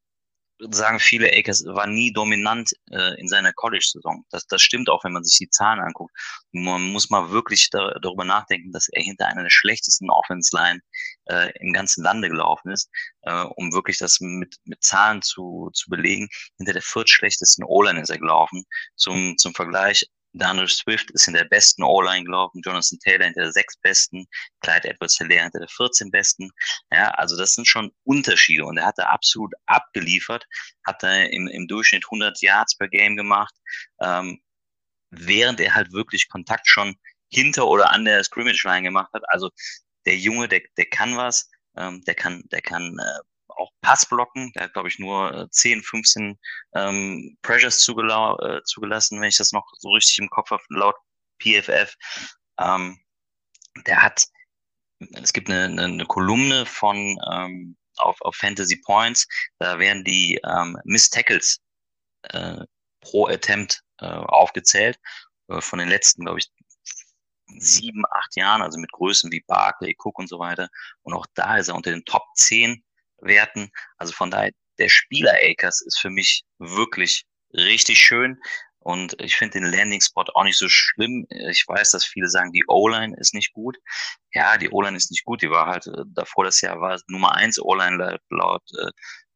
[0.70, 4.26] sagen viele, Akers war nie dominant äh, in seiner College-Saison.
[4.30, 6.14] Das, das stimmt auch, wenn man sich die Zahlen anguckt.
[6.52, 10.80] Man muss mal wirklich da, darüber nachdenken, dass er hinter einer der schlechtesten Offense-Line
[11.26, 12.90] äh, im ganzen Lande gelaufen ist,
[13.24, 16.30] äh, um wirklich das mit, mit Zahlen zu, zu belegen.
[16.58, 18.64] Hinter der viertschlechtesten O-Line ist er gelaufen.
[18.96, 23.52] Zum, zum Vergleich, Daniel Swift ist in der besten O-Line gelaufen, Jonathan Taylor hinter der
[23.52, 24.26] sechs besten,
[24.62, 26.52] Clyde Edwards Hilaire hinter der 14 besten.
[26.92, 30.46] Ja, also das sind schon Unterschiede und er hat da absolut abgeliefert,
[30.86, 33.54] hat da im, im Durchschnitt 100 Yards per Game gemacht,
[34.02, 34.42] ähm,
[35.10, 36.96] während er halt wirklich Kontakt schon
[37.30, 39.24] hinter oder an der Scrimmage Line gemacht hat.
[39.28, 39.50] Also
[40.06, 43.20] der Junge, der, der kann was, ähm, der kann, der kann äh,
[43.62, 44.52] auch Passblocken.
[44.54, 46.40] Der hat, glaube ich, nur 10, äh, 15
[46.76, 50.96] ähm, Pressures zugela äh, zugelassen, wenn ich das noch so richtig im Kopf habe, laut
[51.40, 51.96] PFF.
[52.60, 53.00] Ähm,
[53.86, 54.26] der hat,
[55.14, 59.28] es gibt eine, eine, eine Kolumne von ähm, auf, auf Fantasy Points,
[59.60, 61.60] da werden die ähm, Miss Tackles
[62.24, 62.66] äh,
[63.02, 65.00] pro Attempt äh, aufgezählt.
[65.48, 66.52] Äh, von den letzten, glaube ich,
[67.60, 70.70] sieben, acht Jahren, also mit Größen wie Barkley, Cook und so weiter.
[71.02, 72.84] Und auch da ist er unter den Top 10
[73.22, 73.70] werten.
[73.98, 78.40] Also von daher, der Spieler Akers ist für mich wirklich richtig schön.
[78.84, 81.28] Und ich finde den Landing-Spot auch nicht so schlimm.
[81.30, 83.78] Ich weiß, dass viele sagen, die O-Line ist nicht gut.
[84.34, 85.44] Ja, die O-Line ist nicht gut.
[85.44, 88.90] Die war halt, äh, davor das Jahr war Nummer eins O-Line laut, laut äh,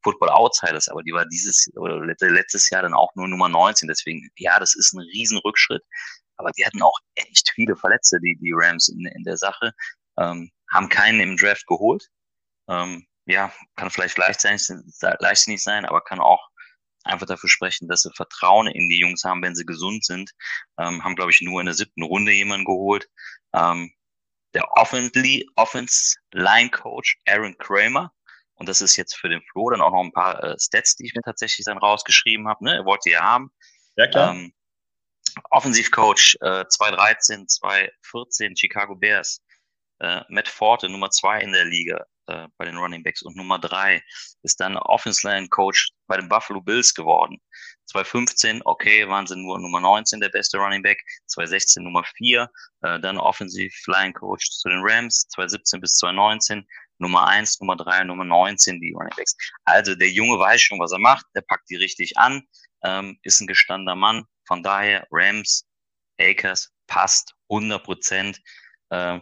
[0.03, 3.87] Football Outsiders, aber die war dieses oder letztes Jahr dann auch nur Nummer 19.
[3.87, 5.83] Deswegen, ja, das ist ein Riesenrückschritt.
[6.37, 9.73] Aber die hatten auch echt viele Verletzte, die, die Rams in, in der Sache.
[10.17, 12.07] Ähm, haben keinen im Draft geholt.
[12.67, 16.49] Ähm, ja, kann vielleicht leichtsinnig sein, aber kann auch
[17.03, 20.31] einfach dafür sprechen, dass sie Vertrauen in die Jungs haben, wenn sie gesund sind.
[20.79, 23.09] Ähm, haben, glaube ich, nur in der siebten Runde jemanden geholt.
[23.53, 23.91] Ähm,
[24.53, 28.11] der Offense-Line-Coach Aaron Kramer,
[28.55, 31.05] und das ist jetzt für den Flo dann auch noch ein paar äh, Stats, die
[31.05, 32.63] ich mir tatsächlich dann rausgeschrieben habe.
[32.63, 32.75] Ne?
[32.75, 33.51] Er wollte ja haben.
[33.97, 34.33] Ja, klar.
[34.33, 34.53] Ähm,
[35.49, 39.41] Offensivcoach äh, 2013, 2014 Chicago Bears.
[39.99, 43.21] Äh, Matt Forte, Nummer zwei in der Liga äh, bei den Running Backs.
[43.21, 44.03] Und Nummer drei
[44.43, 47.39] ist dann Offense Line Coach bei den Buffalo Bills geworden.
[47.87, 50.99] 2015, okay, waren sie nur Nummer 19 der beste Running Back.
[51.27, 52.49] 2016 Nummer 4,
[52.81, 55.27] äh, dann Offensive Line Coach zu den Rams.
[55.29, 56.65] 2017 bis 2019
[56.97, 59.35] Nummer 1, Nummer 3, Nummer 19 die Running Backs.
[59.65, 61.25] Also der Junge weiß schon, was er macht.
[61.35, 62.43] Der packt die richtig an.
[62.83, 64.25] Ähm, ist ein gestandener Mann.
[64.47, 65.65] Von daher Rams,
[66.19, 68.41] Akers passt 100 Prozent.
[68.89, 69.19] Äh,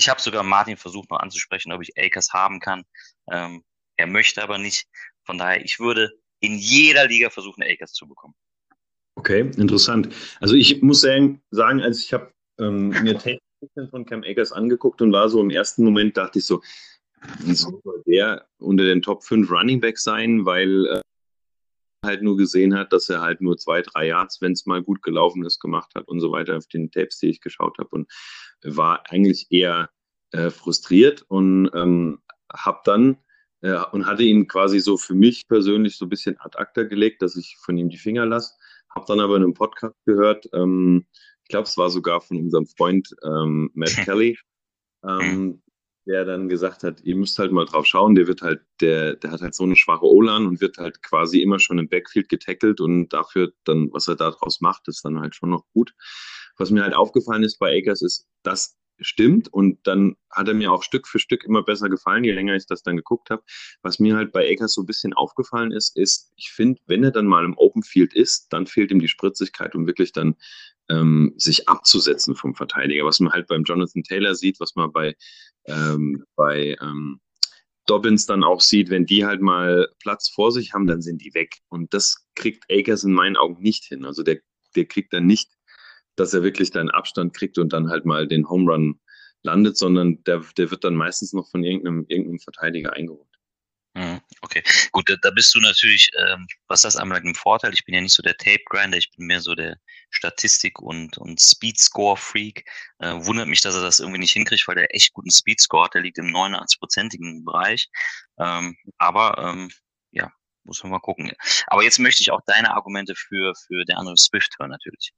[0.00, 2.84] ich habe sogar Martin versucht noch anzusprechen, ob ich Akers haben kann.
[3.30, 3.62] Ähm,
[3.96, 4.86] er möchte aber nicht.
[5.24, 6.10] Von daher, ich würde
[6.40, 8.34] in jeder Liga versuchen, Akers zu bekommen.
[9.16, 10.08] Okay, interessant.
[10.40, 13.38] Also ich muss sagen, also ich habe ähm, mir Tape
[13.90, 16.62] von Cam Akers angeguckt und war so im ersten Moment, dachte ich so,
[17.44, 21.00] soll der unter den Top 5 Running Backs sein, weil äh,
[22.04, 25.02] halt nur gesehen hat, dass er halt nur zwei, drei Yards, wenn es mal gut
[25.02, 28.10] gelaufen ist, gemacht hat und so weiter auf den Tapes, die ich geschaut habe und
[28.62, 29.90] war eigentlich eher
[30.32, 32.20] äh, frustriert und ähm,
[32.52, 33.18] habe dann
[33.62, 37.22] äh, und hatte ihn quasi so für mich persönlich so ein bisschen ad acta gelegt,
[37.22, 38.54] dass ich von ihm die Finger lasse.
[38.94, 41.06] Habe dann aber in einem Podcast gehört, ähm,
[41.44, 44.38] ich glaube, es war sogar von unserem Freund ähm, Matt Kelly,
[45.04, 45.62] ähm,
[46.10, 49.30] der dann gesagt hat, ihr müsst halt mal drauf schauen, der wird halt, der, der
[49.30, 52.80] hat halt so eine schwache O-Line und wird halt quasi immer schon im Backfield getackelt
[52.80, 55.94] und dafür dann, was er daraus macht, ist dann halt schon noch gut.
[56.58, 59.52] Was mir halt aufgefallen ist bei Akers ist, dass stimmt.
[59.52, 62.66] Und dann hat er mir auch Stück für Stück immer besser gefallen, je länger ich
[62.66, 63.42] das dann geguckt habe.
[63.82, 67.10] Was mir halt bei Eckers so ein bisschen aufgefallen ist, ist, ich finde, wenn er
[67.10, 70.36] dann mal im Open Field ist, dann fehlt ihm die Spritzigkeit, um wirklich dann
[70.88, 73.04] ähm, sich abzusetzen vom Verteidiger.
[73.04, 75.16] Was man halt beim Jonathan Taylor sieht, was man bei,
[75.66, 77.20] ähm, bei ähm,
[77.86, 81.34] Dobbins dann auch sieht, wenn die halt mal Platz vor sich haben, dann sind die
[81.34, 81.56] weg.
[81.68, 84.04] Und das kriegt Akers in meinen Augen nicht hin.
[84.04, 84.38] Also der,
[84.76, 85.50] der kriegt dann nicht,
[86.16, 89.00] dass er wirklich dann Abstand kriegt und dann halt mal den Home Run
[89.42, 93.26] landet, sondern der, der wird dann meistens noch von irgendeinem, irgendeinem Verteidiger eingeholt.
[93.94, 97.94] Mhm, okay, gut, da, bist du natürlich, ähm, was das einmal im Vorteil, ich bin
[97.96, 99.78] ja nicht so der Tape-Grinder, ich bin mehr so der
[100.10, 102.64] Statistik- und, und Speed-Score-Freak.
[103.00, 105.94] Äh, wundert mich, dass er das irgendwie nicht hinkriegt, weil der echt guten Speed-Score hat,
[105.94, 107.88] der liegt im 89-prozentigen Bereich.
[108.38, 109.70] Ähm, aber ähm,
[110.12, 110.30] ja,
[110.62, 111.32] muss man mal gucken.
[111.66, 115.12] Aber jetzt möchte ich auch deine Argumente für, für der andere Swift hören, natürlich.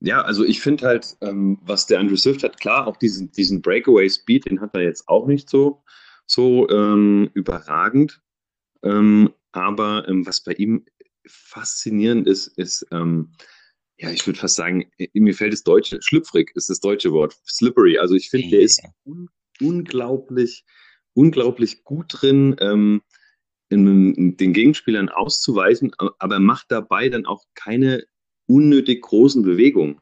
[0.00, 3.62] Ja, also ich finde halt, ähm, was der Andrew Swift hat, klar, auch diesen, diesen
[3.62, 5.82] Breakaway-Speed, den hat er jetzt auch nicht so
[6.28, 8.20] so ähm, überragend.
[8.82, 10.84] Ähm, aber ähm, was bei ihm
[11.26, 13.32] faszinierend ist, ist, ähm,
[13.98, 17.98] ja, ich würde fast sagen, mir fällt das Deutsche, schlüpfrig ist das deutsche Wort, slippery.
[17.98, 19.28] Also ich finde, der ist un
[19.60, 20.64] unglaublich,
[21.14, 23.02] unglaublich gut drin, ähm,
[23.70, 28.04] den Gegenspielern auszuweichen, aber er macht dabei dann auch keine
[28.48, 30.00] unnötig großen Bewegungen.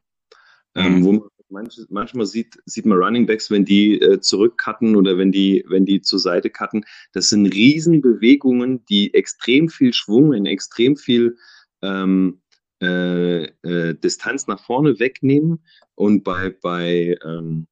[0.74, 1.04] Ähm, mhm.
[1.04, 5.32] wo man manch, manchmal sieht, sieht man Running Backs, wenn die äh, zurückcutten oder wenn
[5.32, 10.96] die, wenn die zur Seite cutten, das sind Riesenbewegungen, die extrem viel Schwung, in extrem
[10.96, 11.36] viel
[11.82, 12.40] ähm,
[12.82, 15.64] äh, äh, Distanz nach vorne wegnehmen.
[15.94, 17.66] Und bei, bei, ähm,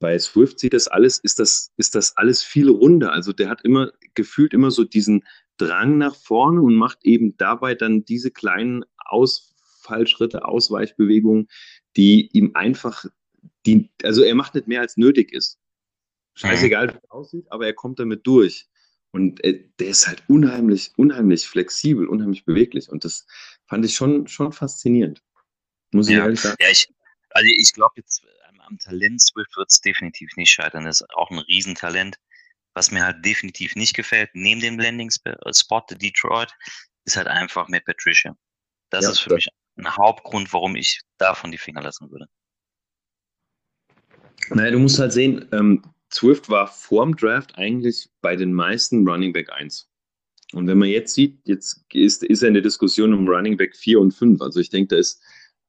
[0.00, 3.12] bei Swift sieht das alles, ist das, ist das alles viel runder.
[3.12, 5.24] Also der hat immer gefühlt immer so diesen
[5.56, 8.84] Drang nach vorne und macht eben dabei dann diese kleinen
[9.90, 11.48] Ausfallschritte, Ausweichbewegungen,
[11.96, 13.04] die ihm einfach
[13.66, 15.58] die, also er macht nicht mehr als nötig ist.
[16.34, 18.66] Scheißegal, wie er aussieht, aber er kommt damit durch.
[19.10, 22.88] Und äh, der ist halt unheimlich, unheimlich flexibel, unheimlich beweglich.
[22.88, 23.26] Und das
[23.66, 25.22] fand ich schon, schon faszinierend.
[25.90, 26.24] Muss ich ja.
[26.24, 26.56] ehrlich sagen.
[26.60, 26.88] Ja, ich,
[27.30, 30.84] also ich glaube jetzt am, am Talent Swift wird es definitiv nicht scheitern.
[30.84, 32.16] Das ist auch ein Riesentalent.
[32.72, 36.52] Was mir halt definitiv nicht gefällt, neben dem Landing-Spot Detroit,
[37.04, 38.36] ist halt einfach Matt Patricia.
[38.90, 39.36] Das ja, ist für das.
[39.38, 39.48] mich
[39.80, 42.26] ein Hauptgrund, warum ich davon die Finger lassen würde.
[44.50, 49.32] Naja, du musst halt sehen, ähm, Swift war vorm Draft eigentlich bei den meisten Running
[49.32, 49.88] Back 1.
[50.52, 53.76] Und wenn man jetzt sieht, jetzt ist, ist er in der Diskussion um Running Back
[53.76, 54.40] 4 und 5.
[54.40, 55.22] Also ich denke, da ist,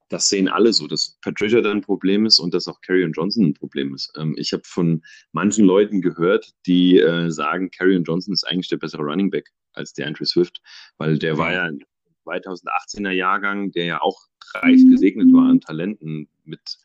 [0.09, 3.45] das sehen alle so, dass Patricia da ein Problem ist und dass auch Carrion Johnson
[3.45, 4.11] ein Problem ist.
[4.17, 8.77] Ähm, ich habe von manchen Leuten gehört, die äh, sagen, Carrion Johnson ist eigentlich der
[8.77, 10.59] bessere Running Back als der Andrew Swift,
[10.97, 11.83] weil der war ja ein
[12.25, 16.77] 2018er Jahrgang, der ja auch reich gesegnet war an Talenten mit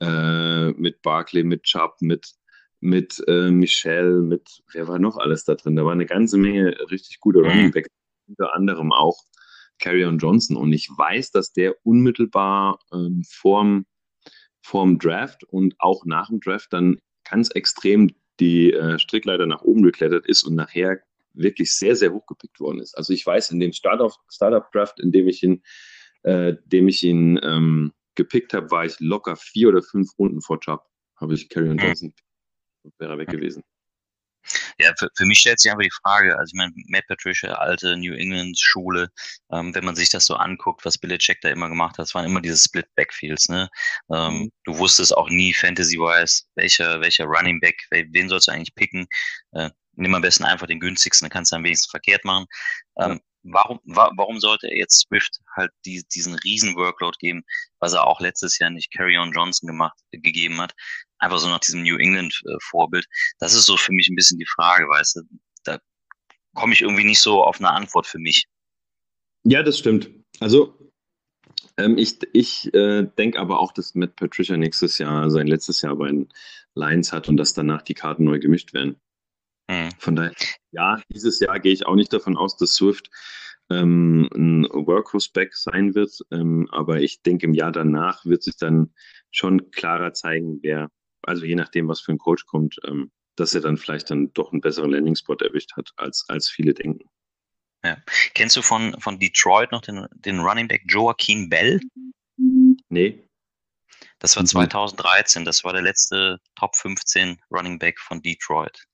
[0.00, 2.34] äh, mit Barclay, mit Chubb, mit,
[2.80, 5.76] mit äh, Michelle, mit, wer war noch alles da drin?
[5.76, 7.46] Da war eine ganze Menge richtig guter mhm.
[7.46, 7.86] Running Back,
[8.28, 9.24] unter anderem auch
[9.78, 10.56] Carrion Johnson.
[10.56, 13.86] Und ich weiß, dass der unmittelbar ähm, vorm,
[14.62, 16.98] vorm Draft und auch nach dem Draft dann
[17.28, 21.00] ganz extrem die äh, Strickleiter nach oben geklettert ist und nachher
[21.36, 22.96] wirklich sehr, sehr hoch gepickt worden ist.
[22.96, 25.62] Also ich weiß, in dem Startup-Draft, in dem ich ihn,
[26.22, 30.60] äh, dem ich ihn ähm, gepickt habe, war ich locker vier oder fünf Runden vor
[30.60, 30.82] Chubb.
[31.16, 32.14] Habe ich Carrion Johnson,
[32.82, 32.92] mhm.
[32.98, 33.62] wäre weg gewesen.
[34.78, 37.96] Ja, für, für mich stellt sich einfach die Frage, also ich meine, Matt Patricia, alte
[37.96, 39.10] New England Schule,
[39.50, 42.26] ähm, wenn man sich das so anguckt, was Belichick da immer gemacht hat, es waren
[42.26, 43.68] immer diese Split Backfields, ne?
[44.12, 44.52] Ähm, mhm.
[44.64, 49.06] Du wusstest auch nie Fantasy-wise, welcher, welcher Running Back, wen sollst du eigentlich picken?
[49.52, 52.46] Äh, nimm am besten einfach den günstigsten, dann kannst du am wenigsten verkehrt machen.
[52.98, 57.42] Ähm, warum, wa warum sollte er jetzt Swift halt die, diesen riesen Workload geben,
[57.80, 60.74] was er auch letztes Jahr nicht Carry On Johnson gemacht, gegeben hat?
[61.18, 63.06] Einfach so nach diesem New England äh, Vorbild.
[63.38, 65.22] Das ist so für mich ein bisschen die Frage, weißt du?
[65.64, 65.78] Da
[66.54, 68.46] komme ich irgendwie nicht so auf eine Antwort für mich.
[69.44, 70.10] Ja, das stimmt.
[70.40, 70.76] Also
[71.78, 75.96] ähm, ich, ich äh, denke aber auch, dass Matt Patricia nächstes Jahr sein letztes Jahr
[75.96, 76.28] bei den
[76.74, 78.96] Lions hat und dass danach die Karten neu gemischt werden.
[79.68, 79.90] Mhm.
[79.98, 80.32] Von daher,
[80.70, 83.10] ja, dieses Jahr gehe ich auch nicht davon aus, dass Swift
[83.70, 86.20] ähm, ein Workhorse-Back sein wird.
[86.30, 88.94] Ähm, aber ich denke, im Jahr danach wird sich dann
[89.30, 90.90] schon klarer zeigen, wer,
[91.22, 94.52] also je nachdem, was für ein Coach kommt, ähm, dass er dann vielleicht dann doch
[94.52, 97.08] einen besseren Landing-Spot erwischt hat, als, als viele denken.
[97.84, 97.98] Ja.
[98.34, 101.80] Kennst du von, von Detroit noch den, den Running Back Joaquin Bell?
[102.88, 103.28] Nee.
[104.18, 108.86] Das war 2013, das war der letzte Top 15 Running Back von Detroit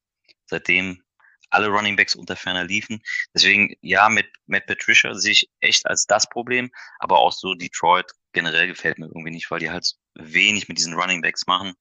[0.47, 1.03] seitdem
[1.51, 3.03] alle Running Backs unter ferner liefen.
[3.35, 8.11] Deswegen, ja, mit Matt Patricia sehe ich echt als das Problem, aber auch so Detroit
[8.33, 11.75] generell gefällt mir irgendwie nicht, weil die halt wenig mit diesen Running Backs machen.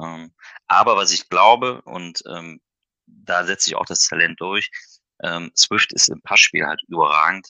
[0.00, 0.34] Ähm,
[0.66, 2.60] aber was ich glaube, und ähm,
[3.06, 4.70] da setze ich auch das Talent durch,
[5.22, 7.46] ähm, Swift ist im Passspiel halt überragend.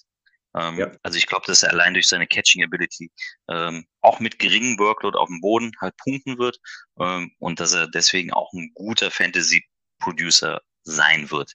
[0.55, 0.92] Ähm, ja.
[1.03, 3.11] Also ich glaube, dass er allein durch seine Catching Ability
[3.48, 6.59] ähm, auch mit geringem Workload auf dem Boden halt punkten wird
[7.01, 9.64] ähm, und dass er deswegen auch ein guter Fantasy
[10.02, 11.52] Producer sein wird.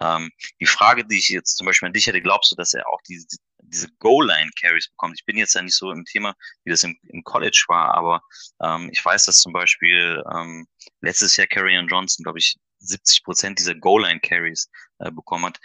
[0.00, 2.88] Ähm, die Frage, die ich jetzt zum Beispiel an dich hätte, glaubst du, dass er
[2.88, 3.26] auch diese,
[3.58, 5.14] diese Goal-Line-Carries bekommt?
[5.18, 8.22] Ich bin jetzt ja nicht so im Thema, wie das im, im College war, aber
[8.62, 10.66] ähm, ich weiß, dass zum Beispiel ähm,
[11.00, 14.68] letztes Jahr Carrion Johnson, glaube ich, 70 Prozent dieser Goal-Line-Carries
[14.98, 15.60] äh, bekommen hat.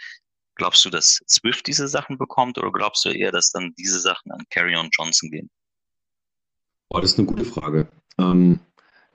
[0.54, 4.32] Glaubst du, dass Swift diese Sachen bekommt oder glaubst du eher, dass dann diese Sachen
[4.32, 5.50] an Carrion Johnson gehen?
[6.90, 7.88] Oh, das ist eine gute Frage.
[8.18, 8.60] Ähm,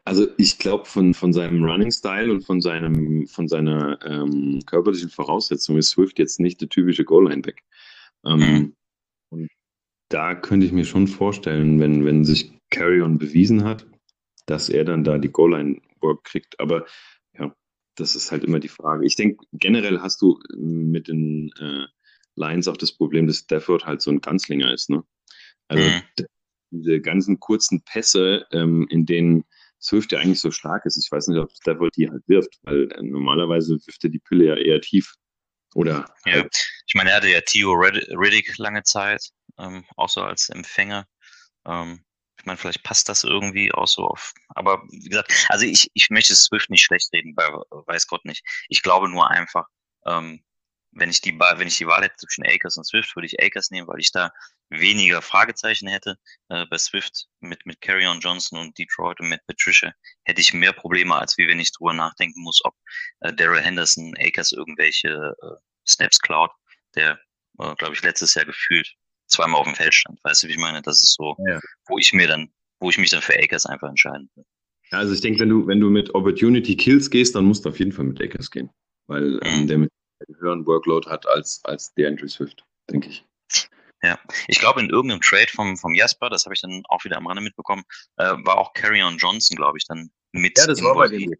[0.05, 5.77] also ich glaube, von, von seinem Running-Style und von, seinem, von seiner ähm, körperlichen Voraussetzung
[5.77, 7.61] ist Swift jetzt nicht der typische Goal-Line-Back.
[8.25, 8.75] Ähm, mhm.
[9.29, 9.49] Und
[10.09, 13.87] da könnte ich mir schon vorstellen, wenn, wenn sich Carrion bewiesen hat,
[14.45, 16.59] dass er dann da die Goal-Line-Work kriegt.
[16.59, 16.85] Aber
[17.37, 17.55] ja,
[17.95, 19.05] das ist halt immer die Frage.
[19.05, 21.85] Ich denke, generell hast du mit den äh,
[22.35, 24.89] Lions auch das Problem, dass Stafford halt so ein Ganzlinger ist.
[24.89, 25.03] Ne?
[25.69, 26.25] Also mhm.
[26.71, 29.45] diese ganzen kurzen Pässe, ähm, in denen
[29.83, 30.97] Swift ja eigentlich so stark ist.
[31.03, 34.45] Ich weiß nicht, ob Stafford die halt wirft, weil äh, normalerweise wirft er die Pille
[34.45, 35.13] ja eher tief.
[35.75, 36.65] Oder ja, halt.
[36.87, 41.07] ich meine, er hatte ja Theo Riddick lange Zeit, ähm, auch so als Empfänger.
[41.65, 42.03] Ähm,
[42.39, 44.33] ich meine, vielleicht passt das irgendwie auch so auf.
[44.49, 48.43] Aber wie gesagt, also ich, ich möchte Swift nicht schlecht reden, bei, weiß Gott nicht.
[48.69, 49.65] Ich glaube nur einfach,
[50.05, 50.43] ähm,
[50.95, 53.71] wenn ich die wenn ich die Wahl hätte zwischen Akers und Swift, würde ich Akers
[53.71, 54.31] nehmen, weil ich da
[54.69, 56.17] weniger Fragezeichen hätte.
[56.49, 60.73] Äh, bei Swift mit, mit Carrion Johnson und Detroit und mit Patricia hätte ich mehr
[60.73, 62.75] Probleme, als wie wenn ich drüber nachdenken muss, ob
[63.21, 65.55] äh, Daryl Henderson Akers irgendwelche äh,
[65.87, 66.51] Snaps klaut,
[66.95, 67.19] der,
[67.59, 68.93] äh, glaube ich, letztes Jahr gefühlt
[69.27, 70.19] zweimal auf dem Feld stand.
[70.23, 70.81] Weißt du, wie ich meine?
[70.81, 71.59] Das ist so, ja.
[71.87, 74.45] wo ich mir dann, wo ich mich dann für Akers einfach entscheiden will.
[74.91, 77.69] Ja, also ich denke, wenn du, wenn du mit Opportunity Kills gehst, dann musst du
[77.69, 78.69] auf jeden Fall mit Akers gehen.
[79.07, 79.67] Weil ähm, mhm.
[79.67, 79.91] der mit
[80.39, 83.25] höheren Workload hat als, als der Andrew Swift, denke ich.
[84.03, 87.17] Ja, ich glaube, in irgendeinem Trade vom, vom Jasper, das habe ich dann auch wieder
[87.17, 87.83] am Rande mitbekommen,
[88.17, 90.57] äh, war auch Carrion Johnson, glaube ich, dann mit.
[90.57, 91.33] Ja, das war bei dem.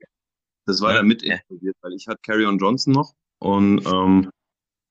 [0.66, 4.30] Das war ja, da mit involviert, weil ich hatte Carrion Johnson noch und ähm,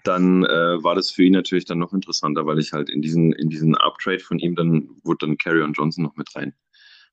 [0.05, 3.33] dann äh, war das für ihn natürlich dann noch interessanter, weil ich halt in diesen,
[3.33, 6.55] in diesen Uptrade von ihm dann wurde dann Carrion Johnson noch mit rein.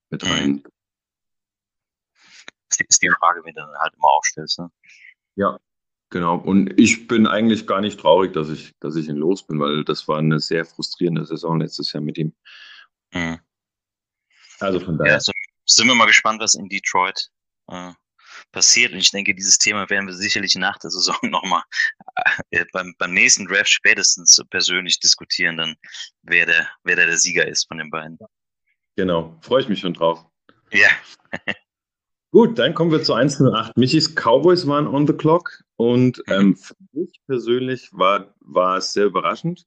[0.10, 0.30] Mit mhm.
[0.30, 0.64] rein.
[2.70, 4.70] Das ist die Frage, wie du dann halt immer aufstellst, ne?
[5.36, 5.58] Ja,
[6.12, 9.60] Genau, und ich bin eigentlich gar nicht traurig, dass ich, dass ich ihn los bin,
[9.60, 12.34] weil das war eine sehr frustrierende Saison letztes Jahr mit ihm.
[13.14, 13.40] Mhm.
[14.60, 15.12] Also von daher.
[15.12, 15.32] Ja, also
[15.66, 17.30] sind wir mal gespannt, was in Detroit
[17.68, 17.92] äh,
[18.52, 18.94] passiert.
[18.94, 21.62] Und ich denke, dieses Thema werden wir sicherlich nach der Saison nochmal
[22.50, 25.76] äh, beim, beim nächsten Draft spätestens persönlich diskutieren, dann
[26.24, 28.18] wer der, wer der, der Sieger ist von den beiden.
[28.96, 30.26] Genau, freue ich mich schon drauf.
[30.72, 30.90] Ja.
[32.32, 33.76] Gut, dann kommen wir zu 108.
[33.76, 36.34] Michis Cowboys waren on the clock und mhm.
[36.34, 39.66] ähm, für mich persönlich war, war es sehr überraschend.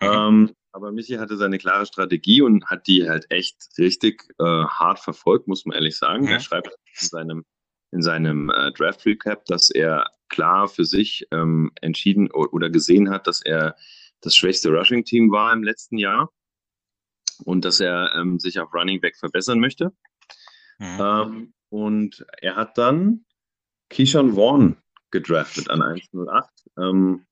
[0.00, 0.08] Mhm.
[0.08, 4.98] Ähm, aber Michi hatte seine klare Strategie und hat die halt echt richtig äh, hart
[4.98, 6.24] verfolgt, muss man ehrlich sagen.
[6.24, 6.28] Mhm.
[6.28, 7.44] Er schreibt in seinem,
[7.90, 13.26] in seinem äh, Draft Recap, dass er klar für sich ähm, entschieden oder gesehen hat,
[13.26, 13.76] dass er
[14.20, 16.30] das schwächste Rushing Team war im letzten Jahr
[17.44, 19.92] und dass er ähm, sich auf Running Back verbessern möchte.
[20.78, 20.98] Mhm.
[21.00, 23.24] Ähm, und er hat dann
[23.90, 24.76] Keyshawn Vaughn
[25.10, 26.50] gedraftet an 108.
[26.78, 27.26] Ähm,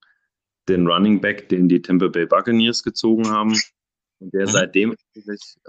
[0.68, 3.56] den Running Back, den die Tampa Bay Buccaneers gezogen haben.
[4.18, 4.50] Und der mhm.
[4.50, 4.96] seitdem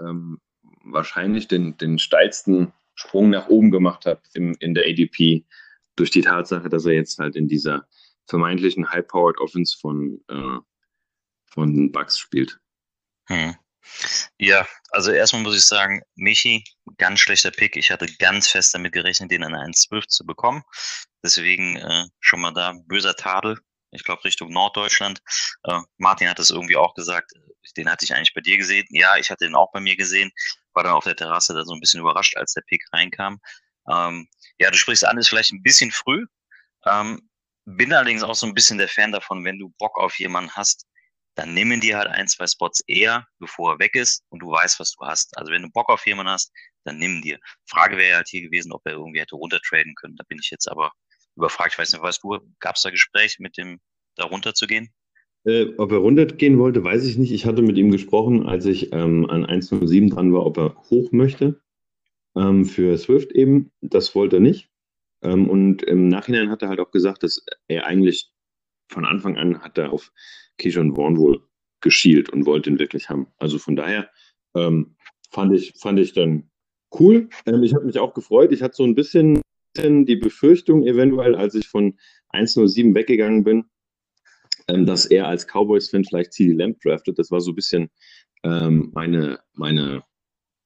[0.00, 0.38] ähm,
[0.84, 5.44] wahrscheinlich den, den steilsten Sprung nach oben gemacht hat im, in der ADP
[5.96, 7.86] durch die Tatsache, dass er jetzt halt in dieser
[8.26, 10.58] vermeintlichen High-Powered Offense von, äh,
[11.46, 12.58] von Bucks spielt.
[13.26, 13.54] Hm.
[14.38, 16.64] Ja, also erstmal muss ich sagen, Michi,
[16.96, 17.76] ganz schlechter Pick.
[17.76, 20.62] Ich hatte ganz fest damit gerechnet, den an 1,12 zu bekommen.
[21.22, 23.58] Deswegen äh, schon mal da böser Tadel.
[23.90, 25.20] Ich glaube Richtung Norddeutschland.
[25.64, 27.32] Äh, Martin hat es irgendwie auch gesagt.
[27.76, 28.86] Den hatte ich eigentlich bei dir gesehen.
[28.90, 30.30] Ja, ich hatte den auch bei mir gesehen.
[30.72, 33.40] War dann auf der Terrasse da so ein bisschen überrascht, als der Pick reinkam.
[33.90, 36.26] Ähm, ja, du sprichst an, ist vielleicht ein bisschen früh.
[36.86, 37.28] Ähm,
[37.64, 40.86] bin allerdings auch so ein bisschen der Fan davon, wenn du Bock auf jemanden hast,
[41.38, 44.80] dann nehmen die halt ein, zwei Spots eher, bevor er weg ist und du weißt,
[44.80, 45.38] was du hast.
[45.38, 46.52] Also wenn du Bock auf jemanden hast,
[46.84, 47.38] dann nimm dir.
[47.64, 50.16] Frage wäre halt hier gewesen, ob er irgendwie hätte runtertraden können.
[50.16, 50.90] Da bin ich jetzt aber
[51.36, 51.74] überfragt.
[51.74, 53.78] Ich weiß nicht, weißt du, gab es da Gespräch mit dem,
[54.16, 54.88] da runterzugehen?
[55.44, 57.30] Äh, ob er runtergehen wollte, weiß ich nicht.
[57.30, 61.12] Ich hatte mit ihm gesprochen, als ich ähm, an 1.07 dran war, ob er hoch
[61.12, 61.62] möchte.
[62.36, 63.70] Ähm, für Swift eben.
[63.80, 64.70] Das wollte er nicht.
[65.22, 68.32] Ähm, und im Nachhinein hat er halt auch gesagt, dass er eigentlich
[68.88, 70.10] von Anfang an hat er auf
[70.58, 71.42] Keyshawn Vaughn wohl
[71.80, 73.28] geschielt und wollte ihn wirklich haben.
[73.38, 74.10] Also von daher
[74.54, 74.96] ähm,
[75.30, 76.50] fand, ich, fand ich dann
[76.98, 77.28] cool.
[77.46, 78.52] Ähm, ich habe mich auch gefreut.
[78.52, 79.40] Ich hatte so ein bisschen
[79.76, 81.96] die Befürchtung, eventuell, als ich von
[82.30, 83.64] 107 weggegangen bin,
[84.66, 87.18] ähm, dass er als Cowboys-Fan vielleicht CD Lamp draftet.
[87.18, 87.90] Das war so ein bisschen
[88.42, 90.02] ähm, meine, meine,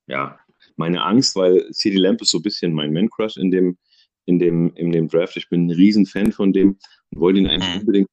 [0.06, 0.38] ja,
[0.76, 3.78] meine Angst, weil CD Lamp ist so ein bisschen mein Man-Crush in dem,
[4.24, 5.36] in dem, in dem Draft.
[5.36, 6.78] Ich bin ein Riesenfan von dem
[7.10, 7.80] und wollte ihn eigentlich mhm.
[7.80, 8.08] unbedingt,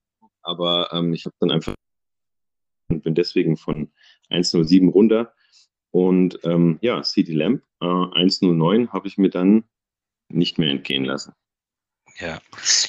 [0.49, 1.75] aber ähm, ich habe dann einfach
[2.89, 3.91] und bin deswegen von
[4.29, 5.33] 107 runter.
[5.91, 9.63] Und ähm, ja, CD Lamp äh, 109 habe ich mir dann
[10.27, 11.33] nicht mehr entgehen lassen.
[12.17, 12.41] Ja,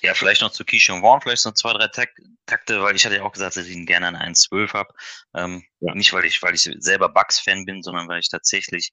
[0.03, 3.17] ja, vielleicht noch zu Keyshawn Vaughn, vielleicht noch zwei, drei Takt Takte, weil ich hatte
[3.17, 4.93] ja auch gesagt, dass ich ihn gerne an 1.12 habe.
[5.35, 5.95] Ähm, ja.
[5.95, 8.91] Nicht, weil ich, weil ich selber Bugs-Fan bin, sondern weil ich tatsächlich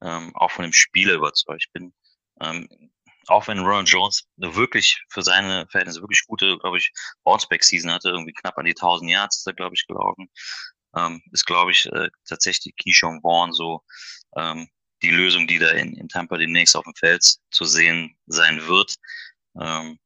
[0.00, 1.92] ähm, auch von dem Spieler überzeugt bin.
[2.40, 2.66] Ähm,
[3.28, 6.92] auch wenn Ron Jones eine wirklich für seine Verhältnisse wirklich gute, glaube ich,
[7.24, 10.28] Bounceback-Season hatte, irgendwie knapp an die 1000 Yards ist er, glaube ich, gelaufen,
[10.96, 13.82] ähm, ist, glaube ich, äh, tatsächlich Keyshawn Vaughn so
[14.36, 14.68] ähm,
[15.02, 18.94] die Lösung, die da in, in Tampa demnächst auf dem Feld zu sehen sein wird.
[19.60, 19.98] Ähm,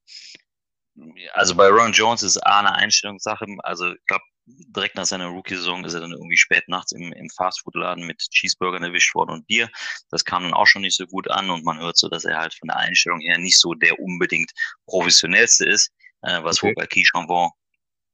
[1.32, 3.46] also bei Ron Jones ist A eine Einstellungssache.
[3.60, 7.28] Also ich glaube, direkt nach seiner Rookie-Saison ist er dann irgendwie spät nachts im, im
[7.30, 9.70] Fastfood-Laden mit Cheeseburgern erwischt worden und Bier.
[10.10, 12.38] Das kam dann auch schon nicht so gut an und man hört so, dass er
[12.38, 14.50] halt von der Einstellung her nicht so der unbedingt
[14.86, 15.90] professionellste ist,
[16.22, 16.68] äh, was okay.
[16.68, 17.50] wohl bei Vaughn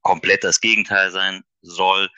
[0.03, 2.11] komplett das Gegenteil sein soll.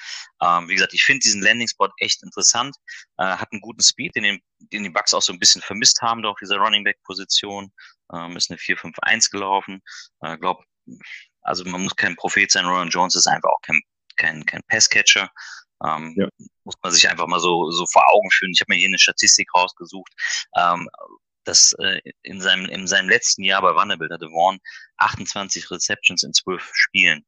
[0.42, 2.76] Ähm, wie gesagt, ich finde diesen Landing-Spot echt interessant,
[3.18, 4.40] äh, hat einen guten Speed, den, den,
[4.72, 7.72] den die Bucks auch so ein bisschen vermisst haben, da auf dieser Running Back-Position.
[8.12, 9.82] Ähm, ist eine 4-5-1 gelaufen.
[10.20, 10.64] Äh, glaub,
[11.42, 13.80] also man muss kein Prophet sein, Ron Jones ist einfach auch kein,
[14.16, 15.30] kein, kein Passcatcher.
[15.84, 16.28] Ähm, ja.
[16.64, 18.52] Muss man sich einfach mal so, so vor Augen führen.
[18.52, 20.12] Ich habe mir hier eine Statistik rausgesucht.
[20.56, 20.88] Ähm,
[21.46, 24.58] dass äh, in, seinem, in seinem letzten Jahr bei Vanderbilt hatte Vaughn
[24.98, 27.24] 28 Receptions in 12 Spielen.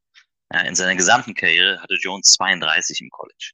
[0.53, 3.53] Ja, in seiner gesamten Karriere hatte Jones 32 im College.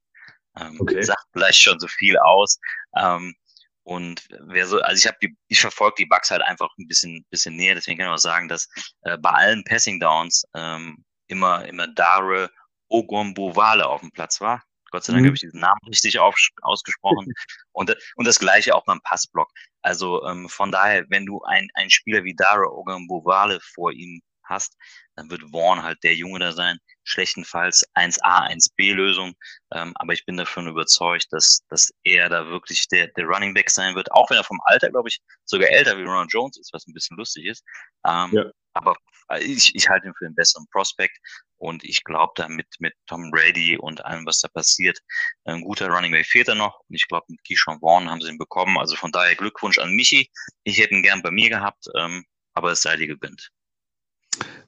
[0.59, 1.03] Ähm, okay.
[1.03, 2.59] Sagt vielleicht schon so viel aus.
[2.97, 3.35] Ähm,
[3.83, 7.25] und wer so, also ich habe die, ich verfolge die Bugs halt einfach ein bisschen,
[7.31, 8.69] bisschen näher, deswegen kann ich auch sagen, dass
[9.03, 12.51] äh, bei allen Passing Downs ähm, immer, immer Dare
[12.95, 14.63] Ogombowale auf dem Platz war.
[14.91, 15.27] Gott sei Dank mhm.
[15.27, 17.27] habe ich diesen Namen richtig auf, ausgesprochen.
[17.73, 19.51] und, und das gleiche auch beim Passblock.
[19.83, 24.77] Also ähm, von daher, wenn du ein, ein Spieler wie Dare Ogombowale vor ihm hast,
[25.17, 29.35] dann wird Vaughn halt der Junge da sein, schlechtenfalls 1A, 1B-Lösung.
[29.73, 33.71] Ähm, aber ich bin davon überzeugt, dass, dass er da wirklich der, der Running Back
[33.71, 36.73] sein wird, auch wenn er vom Alter, glaube ich, sogar älter wie Ronald Jones ist,
[36.73, 37.65] was ein bisschen lustig ist.
[38.07, 38.45] Ähm, ja.
[38.75, 38.97] Aber
[39.41, 41.17] ich, ich halte ihn für den besseren Prospect
[41.65, 44.99] und ich glaube da mit, mit Tom Brady und allem, was da passiert,
[45.45, 48.29] ein guter Running Back fehlt er noch und ich glaube mit Keyshawn Vaughn haben sie
[48.29, 48.77] ihn bekommen.
[48.77, 50.29] Also von daher Glückwunsch an Michi.
[50.65, 53.51] Ich hätte ihn gern bei mir gehabt, ähm, aber es sei dir gegönnt.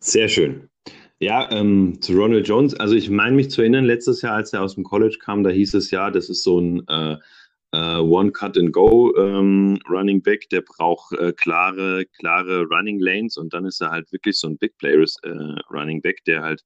[0.00, 0.70] Sehr schön.
[1.18, 2.74] Ja, ähm, zu Ronald Jones.
[2.74, 5.50] Also ich meine mich zu erinnern, letztes Jahr, als er aus dem College kam, da
[5.50, 7.16] hieß es ja, das ist so ein äh,
[7.76, 13.80] äh, One-Cut-and-Go ähm, Running Back, der braucht äh, klare, klare Running Lanes und dann ist
[13.82, 15.30] er halt wirklich so ein Big Players äh,
[15.70, 16.62] Running Back, der halt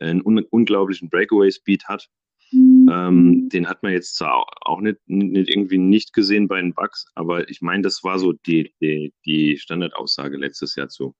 [0.00, 2.08] einen un unglaublichen Breakaway-Speed hat.
[2.52, 7.04] Ähm, den hat man jetzt zwar auch nicht, nicht, irgendwie nicht gesehen bei den Bucks,
[7.14, 11.14] aber ich meine, das war so die, die, die Standardaussage letztes Jahr zu,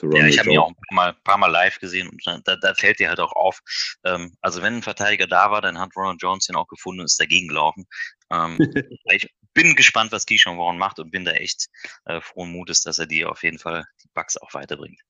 [0.00, 2.74] ja, ich habe ihn auch ein paar, Mal, paar Mal live gesehen und da, da
[2.74, 3.60] fällt dir halt auch auf.
[4.04, 7.06] Ähm, also wenn ein Verteidiger da war, dann hat Ronald Jones den auch gefunden und
[7.06, 7.86] ist dagegen gelaufen.
[8.30, 8.58] Ähm,
[9.10, 11.68] ich bin gespannt, was Keyshawn Warren macht und bin da echt
[12.06, 15.00] äh, frohen Mutes, dass er die auf jeden Fall die Bugs auch weiterbringt.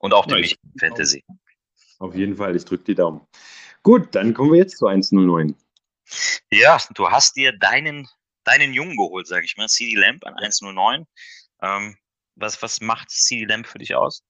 [0.00, 1.24] Und auch ja, die Fantasy.
[1.98, 3.26] Auf jeden Fall, ich drücke die Daumen.
[3.82, 5.54] Gut, dann kommen wir jetzt zu 109.
[6.50, 8.08] Ja, du hast dir deinen,
[8.44, 11.06] deinen Jungen geholt, sage ich mal, CD Lamp an 109.
[11.62, 11.96] Ähm,
[12.40, 14.22] was, was macht CD Lamp für dich aus?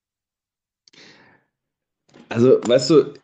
[2.28, 3.14] Also, weißt du,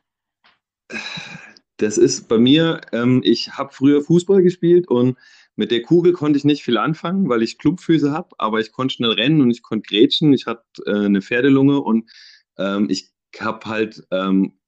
[1.76, 5.18] das ist bei mir, ähm, ich habe früher Fußball gespielt und
[5.56, 8.94] mit der Kugel konnte ich nicht viel anfangen, weil ich Clubfüße habe, aber ich konnte
[8.94, 10.32] schnell rennen und ich konnte grätschen.
[10.32, 12.10] Ich hatte äh, eine Pferdelunge und
[12.58, 14.58] ähm, ich habe halt ähm,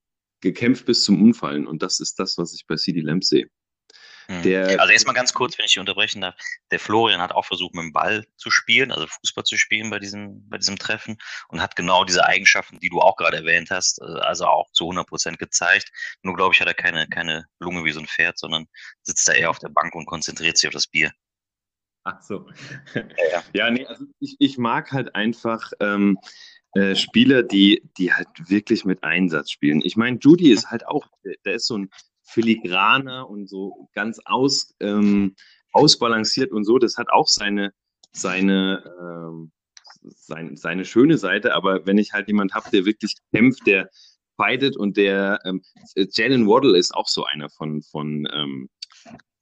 [0.41, 3.49] gekämpft bis zum Unfallen und das ist das, was ich bei CD Lamp sehe.
[4.29, 4.43] Mhm.
[4.43, 6.35] Der, also erstmal ganz kurz, wenn ich dich unterbrechen darf.
[6.71, 9.99] Der Florian hat auch versucht, mit dem Ball zu spielen, also Fußball zu spielen bei
[9.99, 11.17] diesem, bei diesem Treffen
[11.49, 14.85] und hat genau diese Eigenschaften, die du auch gerade erwähnt hast, äh, also auch zu
[14.85, 15.91] 100 Prozent gezeigt.
[16.23, 18.67] Nur glaube ich, hat er keine, keine Lunge wie so ein Pferd, sondern
[19.03, 21.11] sitzt da eher auf der Bank und konzentriert sich auf das Bier.
[22.05, 22.47] Ach so.
[22.95, 23.03] Ja,
[23.33, 23.45] ja.
[23.55, 26.19] ja nee, also ich, ich mag halt einfach ähm,
[26.75, 29.81] äh, Spieler, die, die halt wirklich mit Einsatz spielen.
[29.83, 31.09] Ich meine, Judy ist halt auch,
[31.45, 31.91] der ist so ein
[32.29, 35.35] filigraner und so ganz aus, ähm,
[35.73, 36.79] ausbalanciert und so.
[36.79, 37.73] Das hat auch seine,
[38.13, 39.53] seine, ähm,
[40.03, 41.55] sein, seine schöne Seite.
[41.55, 43.91] Aber wenn ich halt jemand habe, der wirklich kämpft, der
[44.37, 45.63] fightet und der ähm,
[45.97, 48.69] Jalen Waddle ist auch so einer von, von, ähm,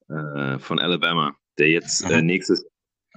[0.09, 2.27] äh, von Alabama, der jetzt äh, mhm.
[2.27, 2.65] nächstes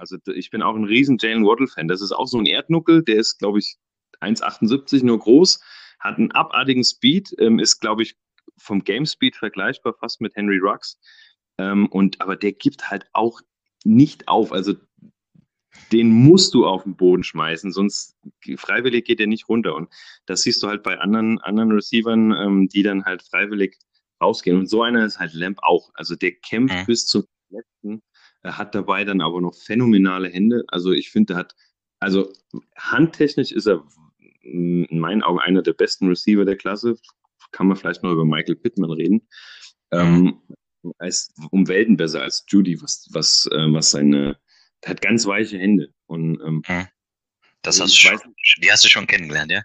[0.00, 1.86] also ich bin auch ein riesen Jalen Waddle-Fan.
[1.86, 3.76] Das ist auch so ein Erdnuckel, der ist, glaube ich,
[4.20, 5.60] 1,78 nur groß,
[5.98, 8.16] hat einen abartigen Speed, ähm, ist, glaube ich,
[8.60, 10.98] vom Game Speed vergleichbar fast mit Henry Rux.
[11.58, 13.40] Ähm, und, aber der gibt halt auch
[13.84, 14.52] nicht auf.
[14.52, 14.74] Also
[15.92, 18.16] den musst du auf den Boden schmeißen, sonst
[18.56, 19.74] freiwillig geht der nicht runter.
[19.74, 19.88] Und
[20.26, 23.78] das siehst du halt bei anderen, anderen Receivern, ähm, die dann halt freiwillig
[24.20, 24.58] rausgehen.
[24.58, 25.90] Und so einer ist halt Lamp auch.
[25.94, 26.86] Also der kämpft mhm.
[26.86, 28.02] bis zum letzten,
[28.42, 30.64] er hat dabei dann aber noch phänomenale Hände.
[30.68, 31.54] Also ich finde, er hat,
[32.00, 32.32] also
[32.76, 33.84] handtechnisch ist er
[34.42, 36.96] in meinen Augen einer der besten Receiver der Klasse.
[37.52, 39.28] Kann man vielleicht noch über Michael Pittman reden.
[39.92, 39.98] Mhm.
[39.98, 40.42] Ähm,
[40.98, 44.38] als um Welten besser als Judy, was, was, äh, was seine,
[44.84, 45.92] hat ganz weiche Hände.
[46.06, 46.88] Und, ähm, mhm.
[47.62, 48.18] Das hast du schon,
[48.62, 49.62] die hast du schon kennengelernt, ja?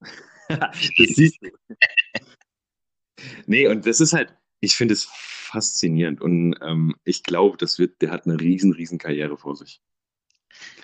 [0.48, 1.50] das siehst du.
[3.46, 8.00] nee, und das ist halt, ich finde es faszinierend und ähm, ich glaube, das wird,
[8.00, 9.82] der hat eine riesen, riesen Karriere vor sich.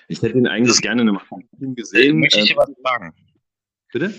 [0.08, 2.20] Ich hätte ihn eigentlich das, gerne in einem gesehen.
[2.20, 3.14] Möchte ich dir was sagen?
[3.92, 4.14] Bitte?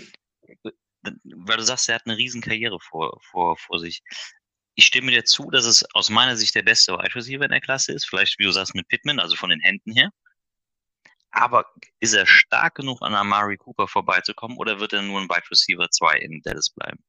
[1.02, 4.02] Weil du sagst, er hat eine riesen Karriere vor, vor, vor sich.
[4.74, 7.60] Ich stimme dir zu, dass es aus meiner Sicht der beste Wide Receiver in der
[7.60, 8.06] Klasse ist.
[8.08, 10.10] Vielleicht, wie du sagst, mit Pittman, also von den Händen her.
[11.30, 11.66] Aber
[12.00, 15.88] ist er stark genug, an Amari Cooper vorbeizukommen oder wird er nur ein Wide Receiver
[15.90, 17.02] 2 in Dallas bleiben?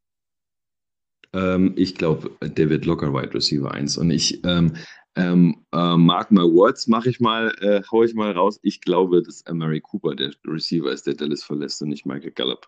[1.33, 3.97] Ähm, ich glaube, der wird locker Wide Receiver 1.
[3.97, 4.77] Und ich, ähm,
[5.15, 8.59] ähm, äh, mark my words, mache ich mal, äh, hau ich mal raus.
[8.63, 12.67] Ich glaube, dass Mary Cooper der Receiver ist, der Dallas verlässt und nicht Michael Gallup.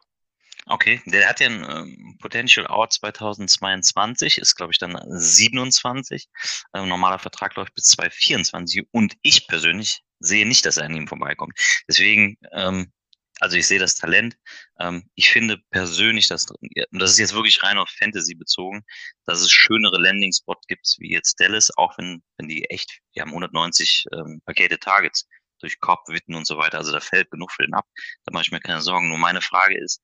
[0.68, 6.28] Okay, der hat ja ein ähm, Potential Out 2022, ist glaube ich dann 27.
[6.74, 11.08] Äh, normaler Vertrag läuft bis 2024 und ich persönlich sehe nicht, dass er an ihm
[11.08, 11.54] vorbeikommt.
[11.88, 12.92] Deswegen ähm,
[13.40, 14.38] also ich sehe das Talent.
[14.80, 18.84] Ähm, ich finde persönlich, dass, und das ist jetzt wirklich rein auf Fantasy bezogen,
[19.26, 23.30] dass es schönere Landing-Spots gibt, wie jetzt Dallas, auch wenn, wenn die echt, die haben
[23.30, 25.28] 190 ähm, Pakete Targets
[25.60, 27.86] durch Cobb, Witten und so weiter, also da fällt genug für den ab.
[28.26, 29.10] Da mache ich mir keine Sorgen.
[29.10, 30.02] Nur meine Frage ist,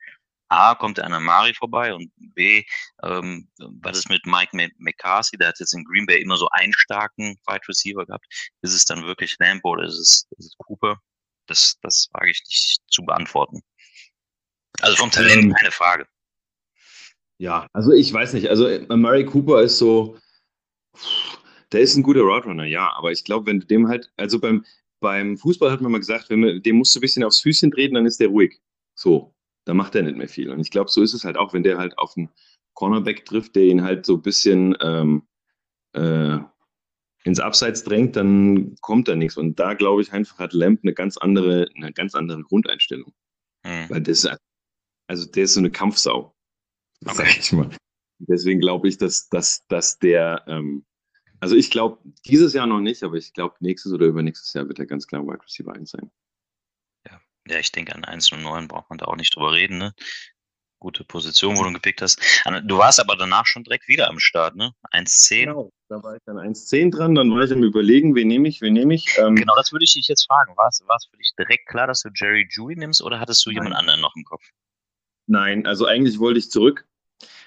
[0.52, 2.64] A, kommt der an Amari vorbei und B,
[3.04, 3.48] ähm,
[3.82, 5.38] was ist mit Mike McCarthy?
[5.38, 8.26] Der hat jetzt in Green Bay immer so einen starken Wide Receiver gehabt.
[8.62, 11.00] Ist es dann wirklich Lambo oder ist es, ist es Cooper?
[11.48, 13.62] Das, das wage ich nicht zu beantworten.
[14.82, 16.06] Also vom Talent ähm, keine Frage.
[17.38, 18.50] Ja, also ich weiß nicht.
[18.50, 20.18] Also äh, Murray Cooper ist so,
[21.72, 22.92] der ist ein guter Roadrunner, ja.
[22.94, 24.66] Aber ich glaube, wenn du dem halt, also beim,
[25.00, 27.72] beim Fußball hat man mal gesagt, wenn man, dem musst du ein bisschen aufs Füßchen
[27.72, 28.60] treten, dann ist der ruhig.
[28.96, 29.34] So,
[29.72, 30.50] da macht er nicht mehr viel.
[30.50, 32.30] Und ich glaube, so ist es halt auch, wenn der halt auf einen
[32.74, 35.24] Cornerback trifft, der ihn halt so ein bisschen ähm,
[35.94, 36.40] äh,
[37.24, 39.38] ins Abseits drängt, dann kommt da nichts.
[39.38, 43.14] Und da glaube ich einfach hat Lamp eine ganz andere, eine ganz andere Grundeinstellung.
[43.66, 43.90] Hm.
[43.90, 44.28] Weil das,
[45.08, 46.36] also der ist so eine Kampfsau,
[47.06, 47.16] okay.
[47.16, 47.70] sag ich mal.
[48.20, 50.84] Deswegen glaube ich, dass, dass, dass der, ähm,
[51.40, 54.80] also ich glaube dieses Jahr noch nicht, aber ich glaube nächstes oder übernächstes Jahr wird
[54.80, 56.12] er ganz klar Wide Receiver 1 sein.
[57.48, 57.58] Ja.
[57.58, 59.78] ich denke an 1 und 9 braucht man da auch nicht drüber reden.
[59.78, 59.94] Ne?
[60.82, 62.20] gute Position, wo du gepickt hast.
[62.64, 64.74] Du warst aber danach schon direkt wieder am Start, ne?
[64.92, 65.46] 1,10.
[65.46, 68.62] Genau, da war ich dann 1,10 dran, dann war ich am überlegen, wen nehme ich,
[68.62, 69.18] wen nehme ich.
[69.18, 70.58] Ähm, genau, das würde ich dich jetzt fragen.
[70.58, 73.46] War es, war es für dich direkt klar, dass du Jerry Judy nimmst oder hattest
[73.46, 73.58] du Nein.
[73.58, 74.44] jemand anderen noch im Kopf?
[75.28, 76.86] Nein, also eigentlich wollte ich zurück,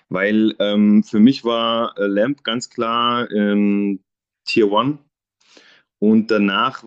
[0.08, 4.00] weil ähm, für mich war äh, Lamp ganz klar ähm,
[4.46, 4.98] Tier 1
[5.98, 6.84] und danach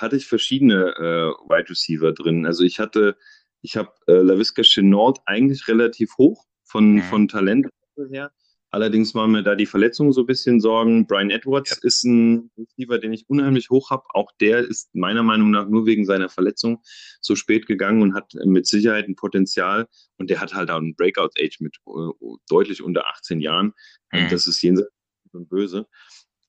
[0.00, 2.46] hatte ich verschiedene äh, Wide Receiver drin.
[2.46, 3.16] Also ich hatte
[3.62, 7.02] ich habe äh, LaVisca Chenault eigentlich relativ hoch von, mhm.
[7.02, 7.68] von Talent
[8.10, 8.32] her.
[8.72, 11.06] Allerdings waren mir da die Verletzungen so ein bisschen Sorgen.
[11.06, 11.76] Brian Edwards ja.
[11.82, 14.04] ist ein Receiver, den ich unheimlich hoch habe.
[14.10, 16.80] Auch der ist meiner Meinung nach nur wegen seiner Verletzung
[17.20, 19.88] so spät gegangen und hat mit Sicherheit ein Potenzial.
[20.18, 23.72] Und der hat halt auch ein Breakout-Age mit uh, deutlich unter 18 Jahren.
[24.12, 24.22] Mhm.
[24.22, 24.88] Und das ist jenseits
[25.32, 25.88] und böse.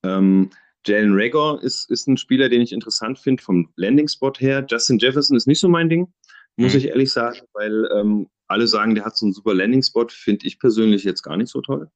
[0.04, 0.52] Ähm,
[0.86, 4.66] Jalen Rager ist, ist ein Spieler, den ich interessant finde vom Landing-Spot her.
[4.68, 6.12] Justin Jefferson ist nicht so mein Ding
[6.58, 6.80] muss mhm.
[6.80, 10.60] ich ehrlich sagen, weil ähm, alle sagen, der hat so einen super Landing-Spot, finde ich
[10.60, 11.90] persönlich jetzt gar nicht so toll.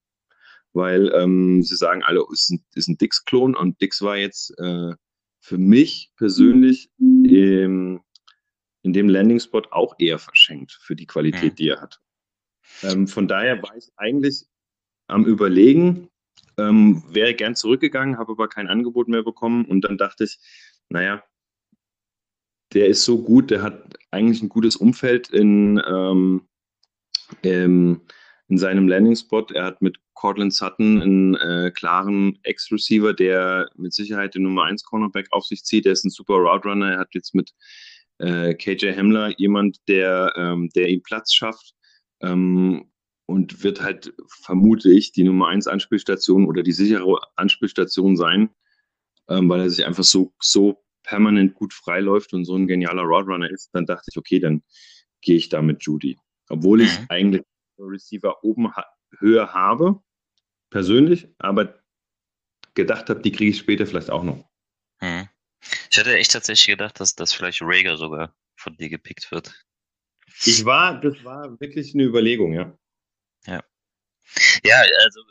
[0.74, 4.94] Weil ähm, sie sagen alle, ist ein, ist ein Dix-Klon und Dix war jetzt äh,
[5.40, 8.02] für mich persönlich im,
[8.82, 11.56] in dem Landing-Spot auch eher verschenkt für die Qualität, mhm.
[11.56, 12.02] die er hat.
[12.84, 14.46] Ähm, von daher war ich eigentlich
[15.08, 16.10] am Überlegen,
[16.58, 20.40] ähm, wäre gern zurückgegangen, habe aber kein Angebot mehr bekommen und dann dachte ich,
[20.90, 21.24] naja,
[22.74, 26.48] der ist so gut, der hat eigentlich ein gutes Umfeld in, ähm,
[27.42, 28.02] in,
[28.48, 29.48] in seinem Landing-Spot.
[29.54, 34.84] Er hat mit Cortland Sutton einen äh, klaren Ex-Receiver, der mit Sicherheit den Nummer 1
[34.84, 35.86] Cornerback auf sich zieht.
[35.86, 36.94] Der ist ein super Route Runner.
[36.94, 37.54] Er hat jetzt mit
[38.18, 41.76] äh, KJ Hamler jemand, der, ähm, der ihm Platz schafft.
[42.22, 42.92] Ähm,
[43.26, 48.50] und wird halt, vermute ich, die Nummer 1 Anspielstation oder die sichere Anspielstation sein,
[49.30, 53.50] ähm, weil er sich einfach so, so permanent gut freiläuft und so ein genialer Roadrunner
[53.50, 54.64] ist, dann dachte ich, okay, dann
[55.22, 56.18] gehe ich da mit Judy.
[56.50, 57.06] Obwohl ich mhm.
[57.10, 57.44] eigentlich
[57.78, 58.86] Receiver oben ha
[59.20, 60.02] höher habe,
[60.70, 61.80] persönlich, aber
[62.74, 64.50] gedacht habe, die kriege ich später vielleicht auch noch.
[65.02, 65.30] Mhm.
[65.90, 69.54] Ich hatte echt tatsächlich gedacht, dass das vielleicht Rager sogar von dir gepickt wird.
[70.44, 72.78] Ich war, das war wirklich eine Überlegung, ja.
[73.46, 73.64] Ja.
[74.64, 75.22] Ja, also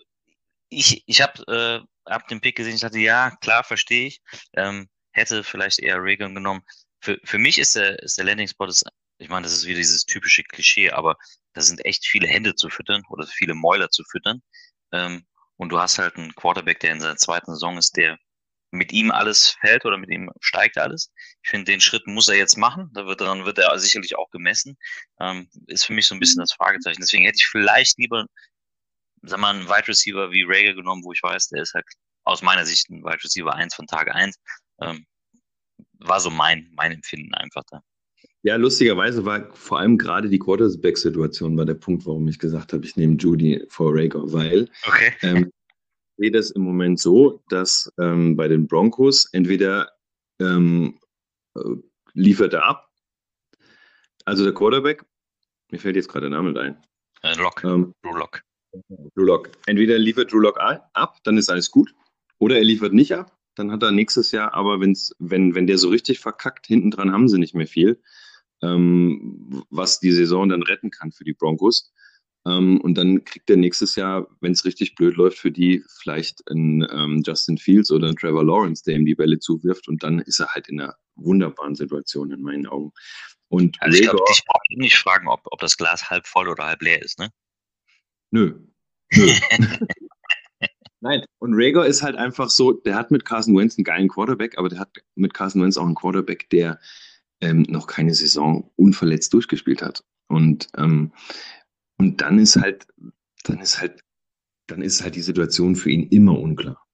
[0.68, 4.20] ich, ich habe äh, hab den Pick gesehen, ich dachte, ja, klar, verstehe ich.
[4.54, 6.62] Ähm, hätte vielleicht eher Reagan genommen.
[7.00, 8.84] Für, für mich ist der, ist der Landing Spot, ist,
[9.18, 11.16] ich meine, das ist wieder dieses typische Klischee, aber
[11.52, 14.42] da sind echt viele Hände zu füttern oder viele Mäuler zu füttern.
[14.92, 18.18] Ähm, und du hast halt einen Quarterback, der in seiner zweiten Saison ist, der
[18.74, 21.10] mit ihm alles fällt oder mit ihm steigt alles.
[21.42, 22.90] Ich finde, den Schritt muss er jetzt machen.
[22.92, 24.76] Da wird daran wird er sicherlich auch gemessen.
[25.20, 27.00] Ähm, ist für mich so ein bisschen das Fragezeichen.
[27.00, 28.26] Deswegen hätte ich vielleicht lieber,
[29.22, 31.86] sag mal, einen Wide Receiver wie Rager genommen, wo ich weiß, der ist halt
[32.24, 34.36] aus meiner Sicht ein Wide Receiver 1 von Tag 1.
[34.82, 35.06] Ähm,
[36.00, 37.80] war so mein, mein Empfinden einfach da.
[38.42, 42.84] Ja, lustigerweise war vor allem gerade die Quarterback-Situation war der Punkt, warum ich gesagt habe,
[42.84, 45.14] ich nehme Judy vor Rager, weil okay.
[45.22, 45.50] ähm,
[46.16, 49.92] sehe das im Moment so, dass ähm, bei den Broncos entweder
[50.40, 50.98] ähm,
[51.56, 51.60] äh,
[52.12, 52.90] liefert er ab,
[54.24, 55.04] also der Quarterback,
[55.70, 56.76] mir fällt jetzt gerade der Name ein.
[57.22, 58.42] Äh, Lock, ähm, Drew Lock.
[59.14, 59.50] Drew Lock.
[59.66, 61.94] Entweder liefert Drew Lock ab, dann ist alles gut,
[62.38, 65.78] oder er liefert nicht ab, dann hat er nächstes Jahr, aber wenn's, wenn, wenn der
[65.78, 68.00] so richtig verkackt, hinten dran haben sie nicht mehr viel
[68.64, 71.92] ähm, was die Saison dann retten kann für die Broncos.
[72.46, 76.42] Ähm, und dann kriegt er nächstes Jahr, wenn es richtig blöd läuft, für die vielleicht
[76.50, 79.88] einen ähm, Justin Fields oder einen Trevor Lawrence, der ihm die Bälle zuwirft.
[79.88, 82.92] Und dann ist er halt in einer wunderbaren Situation in meinen Augen.
[83.48, 86.64] Und also ich glaube, ich brauche nicht fragen, ob, ob das Glas halb voll oder
[86.64, 87.30] halb leer ist, ne?
[88.30, 88.58] Nö.
[89.12, 89.32] Nö.
[91.00, 94.56] Nein, und Rager ist halt einfach so, der hat mit Carson Wentz einen geilen Quarterback,
[94.56, 96.80] aber der hat mit Carson Wentz auch einen Quarterback, der
[97.42, 100.02] ähm, noch keine Saison unverletzt durchgespielt hat.
[100.28, 101.12] Und, ähm,
[101.98, 102.86] und dann ist halt,
[103.44, 104.02] dann ist halt,
[104.66, 106.84] dann ist halt die Situation für ihn immer unklar.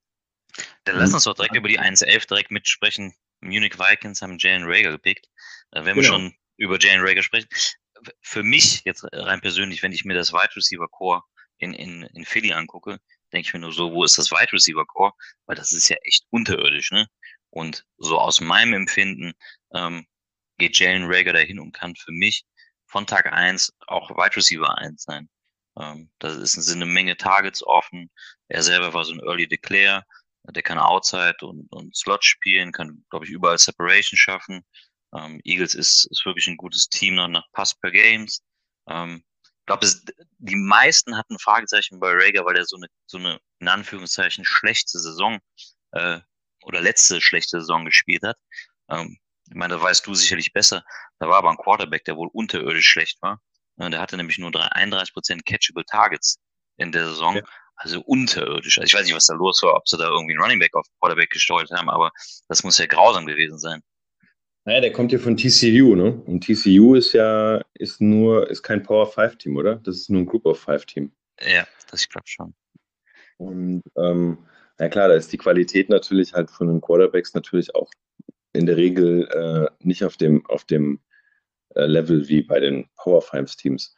[0.83, 3.13] Dann lass uns doch direkt über die 1-11 direkt mitsprechen.
[3.39, 5.27] Munich Vikings haben Jalen Rager gepickt.
[5.71, 6.07] Wenn wir genau.
[6.07, 7.47] schon über Jalen Rager sprechen.
[8.21, 11.23] Für mich jetzt rein persönlich, wenn ich mir das Wide Receiver Core
[11.57, 12.99] in, in, in Philly angucke,
[13.31, 15.13] denke ich mir nur so, wo ist das Wide Receiver Core?
[15.45, 17.07] Weil das ist ja echt unterirdisch, ne?
[17.49, 19.33] Und so aus meinem Empfinden
[19.73, 20.07] ähm,
[20.57, 22.45] geht Jalen Rager dahin und kann für mich
[22.91, 25.29] von Tag 1 auch Wide Receiver 1 sein.
[25.79, 28.11] Ähm, da ist, sind eine Menge Targets offen.
[28.49, 30.03] Er selber war so ein Early Declare.
[30.43, 34.65] Der kann Outside und, und Slot spielen, kann, glaube ich, überall Separation schaffen.
[35.15, 38.41] Ähm, Eagles ist, ist wirklich ein gutes Team nach, nach Pass per Games.
[38.89, 39.87] Ähm, ich glaube,
[40.39, 44.99] die meisten hatten Fragezeichen bei Rager, weil er so eine, so eine in Anführungszeichen schlechte
[44.99, 45.39] Saison
[45.91, 46.19] äh,
[46.63, 48.37] oder letzte schlechte Saison gespielt hat.
[48.89, 49.19] Ähm,
[49.51, 50.83] ich meine, da weißt du sicherlich besser.
[51.19, 53.41] Da war aber ein Quarterback, der wohl unterirdisch schlecht war.
[53.77, 56.37] Der hatte nämlich nur 31 Prozent catchable Targets
[56.77, 57.35] in der Saison.
[57.35, 57.41] Ja.
[57.75, 58.77] Also unterirdisch.
[58.77, 60.73] Also ich weiß nicht, was da los war, ob sie da irgendwie einen Running Back
[60.75, 62.11] auf Quarterback gesteuert haben, aber
[62.47, 63.81] das muss ja grausam gewesen sein.
[64.63, 66.21] Naja, der kommt ja von TCU, ne?
[66.27, 69.75] Und TCU ist ja, ist nur, ist kein Power 5 Team, oder?
[69.77, 71.11] Das ist nur ein Group of 5 Team.
[71.41, 72.53] Ja, das klappt schon.
[73.37, 74.37] Und, ähm,
[74.77, 77.89] na klar, da ist die Qualität natürlich halt von den Quarterbacks natürlich auch
[78.53, 80.99] in der Regel äh, nicht auf dem, auf dem
[81.75, 83.95] äh, Level wie bei den Power Fives Teams.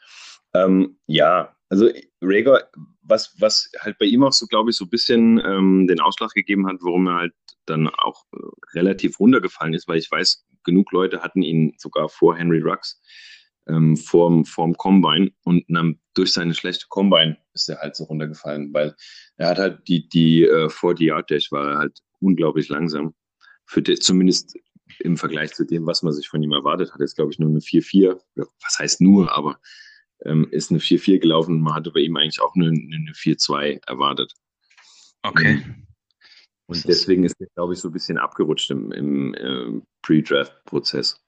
[0.54, 1.89] Ähm, ja, also
[2.22, 2.70] Rager,
[3.01, 6.32] was, was halt bei ihm auch so, glaube ich, so ein bisschen ähm, den Ausschlag
[6.32, 7.34] gegeben hat, warum er halt
[7.66, 12.36] dann auch äh, relativ runtergefallen ist, weil ich weiß, genug Leute hatten ihn sogar vor
[12.38, 13.01] Henry Rux
[13.68, 18.74] ähm, vorm, vorm Combine und dann durch seine schlechte Combine ist er halt so runtergefallen,
[18.74, 18.95] weil
[19.38, 23.14] er hat halt die, die äh, 40-Yard-Dash war halt unglaublich langsam
[23.66, 24.57] für die, zumindest
[24.99, 27.49] im Vergleich zu dem, was man sich von ihm erwartet hat, ist, glaube ich, nur
[27.49, 28.20] eine 4-4.
[28.36, 29.59] Was heißt nur, aber
[30.26, 31.61] ähm, ist eine 4-4 gelaufen.
[31.61, 34.34] Man hatte bei ihm eigentlich auch eine, eine 4-2 erwartet.
[35.24, 35.61] Okay.
[35.64, 35.88] Ähm,
[36.66, 41.20] und deswegen ist er, glaube ich, so ein bisschen abgerutscht im, im äh, Pre-Draft-Prozess.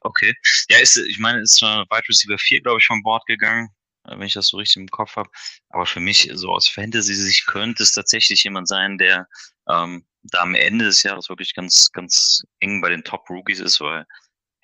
[0.00, 0.34] Okay.
[0.70, 3.68] Ja, ist, ich meine, ist zwar Wide Receiver 4, glaube ich, von Bord gegangen,
[4.04, 5.28] äh, wenn ich das so richtig im Kopf habe.
[5.70, 9.28] Aber für mich, so aus Fantasy sich könnte es tatsächlich jemand sein, der
[9.68, 14.06] ähm, da am Ende des Jahres wirklich ganz, ganz eng bei den Top-Rookies ist, weil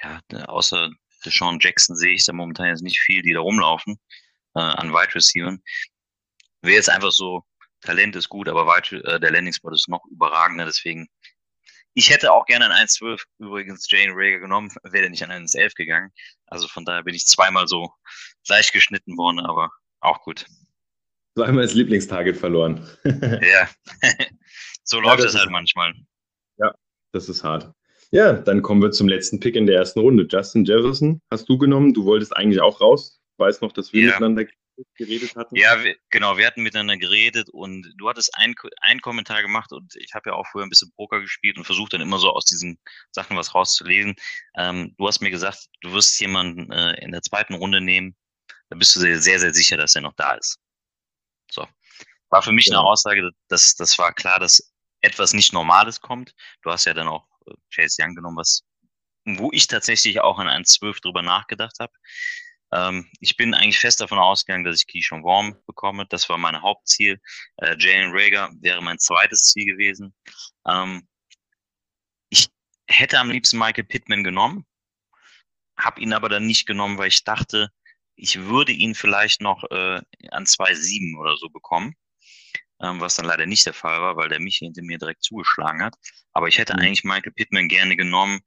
[0.02, 0.90] ja, außer
[1.24, 3.98] Deshaun Jackson sehe ich da momentan jetzt nicht viel, die da rumlaufen
[4.54, 5.58] äh, an Wide Receivers.
[6.62, 7.42] Wäre jetzt einfach so,
[7.80, 11.08] Talent ist gut, aber wide, äh, der Landing Spot ist noch überragender, deswegen
[11.96, 16.12] ich hätte auch gerne an 1.12 übrigens Jane Rager genommen, wäre nicht an 1.11 gegangen.
[16.46, 17.90] Also von daher bin ich zweimal so
[18.48, 20.46] leicht geschnitten worden, aber auch gut.
[21.34, 22.86] Zweimal das Lieblingstarget verloren.
[23.04, 23.68] ja.
[24.86, 25.94] So läuft ja, es halt manchmal.
[26.58, 26.74] Ja,
[27.12, 27.72] das ist hart.
[28.12, 30.26] Ja, dann kommen wir zum letzten Pick in der ersten Runde.
[30.30, 31.92] Justin Jefferson hast du genommen.
[31.92, 33.20] Du wolltest eigentlich auch raus.
[33.36, 34.06] Weiß noch, dass wir ja.
[34.08, 34.46] miteinander
[34.94, 35.56] geredet hatten.
[35.56, 40.14] Ja, wir, genau, wir hatten miteinander geredet und du hattest einen Kommentar gemacht und ich
[40.14, 42.78] habe ja auch vorher ein bisschen Poker gespielt und versucht dann immer so aus diesen
[43.10, 44.14] Sachen was rauszulesen.
[44.56, 48.14] Ähm, du hast mir gesagt, du wirst jemanden äh, in der zweiten Runde nehmen,
[48.68, 50.58] da bist du sehr, sehr, sehr sicher, dass er noch da ist.
[51.50, 51.66] So.
[52.28, 52.78] War für mich ja.
[52.78, 56.34] eine Aussage, dass das war klar, dass etwas nicht Normales kommt.
[56.62, 58.64] Du hast ja dann auch äh, Chase Young genommen, was
[59.26, 61.92] wo ich tatsächlich auch an 1.12 drüber nachgedacht habe.
[62.72, 66.06] Ähm, ich bin eigentlich fest davon ausgegangen, dass ich Keyshawn Worm bekomme.
[66.06, 67.20] Das war mein Hauptziel.
[67.56, 70.14] Äh, Jalen Rager wäre mein zweites Ziel gewesen.
[70.66, 71.06] Ähm,
[72.28, 72.48] ich
[72.88, 74.64] hätte am liebsten Michael Pittman genommen,
[75.76, 77.70] habe ihn aber dann nicht genommen, weil ich dachte,
[78.14, 81.94] ich würde ihn vielleicht noch äh, an 2,7 oder so bekommen,
[82.80, 85.82] ähm, was dann leider nicht der Fall war, weil der mich hinter mir direkt zugeschlagen
[85.82, 85.94] hat.
[86.32, 86.80] Aber ich hätte mhm.
[86.80, 88.40] eigentlich Michael Pittman gerne genommen.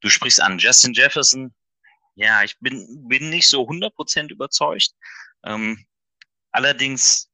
[0.00, 1.54] Du sprichst an Justin Jefferson.
[2.14, 4.90] Ja, ich bin, bin nicht so 100% überzeugt.
[5.44, 5.84] Ähm,
[6.50, 7.30] allerdings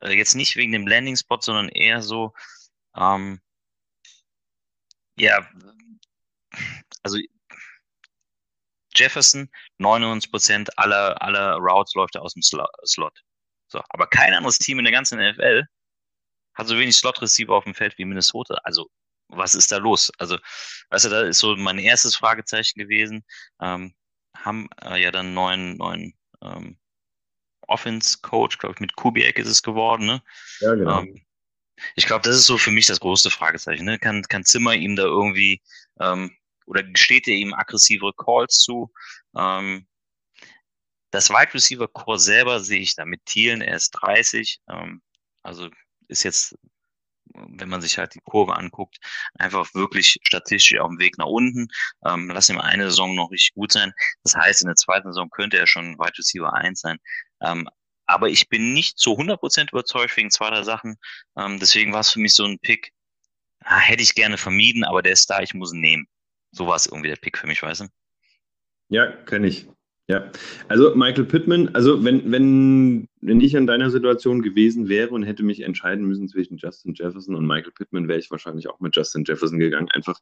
[0.00, 2.32] äh, jetzt nicht wegen dem Landing-Spot, sondern eher so,
[2.96, 3.40] ähm,
[5.16, 5.46] ja,
[7.02, 7.18] also
[8.94, 13.24] Jefferson, 99% aller, aller Routes läuft er aus dem Slot.
[13.68, 15.64] So, aber kein anderes Team in der ganzen NFL
[16.54, 18.54] hat so wenig Slot-Receiver auf dem Feld wie Minnesota.
[18.64, 18.90] Also,
[19.28, 20.10] was ist da los?
[20.18, 20.38] Also,
[20.90, 23.24] weißt du, da ist so mein erstes Fragezeichen gewesen.
[23.60, 23.94] Ähm,
[24.34, 26.78] haben äh, ja dann neuen, neuen ähm,
[27.66, 30.22] Offense-Coach, glaube ich, mit Kubiak ist es geworden, ne?
[30.60, 31.00] Ja, genau.
[31.00, 31.24] Ähm,
[31.94, 33.84] ich glaube, das ist so für mich das größte Fragezeichen.
[33.84, 33.98] Ne?
[33.98, 35.62] Kann, kann Zimmer ihm da irgendwie
[36.00, 38.92] ähm, oder gesteht er ihm aggressivere Calls zu?
[39.36, 39.86] Ähm,
[41.10, 45.02] das Wide Receiver Core selber sehe ich da mit Thielen, er ist 30, ähm,
[45.42, 45.68] also
[46.08, 46.56] ist jetzt,
[47.34, 48.98] wenn man sich halt die Kurve anguckt,
[49.34, 51.68] einfach wirklich statistisch auf dem Weg nach unten.
[52.04, 53.92] Ähm, lass ihm eine Saison noch richtig gut sein.
[54.22, 56.98] Das heißt, in der zweiten Saison könnte er schon Wide Receiver 1 sein.
[57.42, 57.68] Ähm,
[58.06, 60.96] aber ich bin nicht zu 100% überzeugt wegen zweiter Sachen.
[61.36, 62.92] Ähm, deswegen war es für mich so ein Pick,
[63.64, 66.08] ah, hätte ich gerne vermieden, aber der ist da, ich muss ihn nehmen.
[66.50, 67.88] So war es irgendwie der Pick für mich, weißt du?
[68.88, 69.68] Ja, kann ich.
[70.10, 70.32] Ja,
[70.68, 75.42] also Michael Pittman, also wenn, wenn, wenn ich in deiner Situation gewesen wäre und hätte
[75.42, 79.24] mich entscheiden müssen zwischen Justin Jefferson und Michael Pittman, wäre ich wahrscheinlich auch mit Justin
[79.24, 79.90] Jefferson gegangen.
[79.90, 80.18] Einfach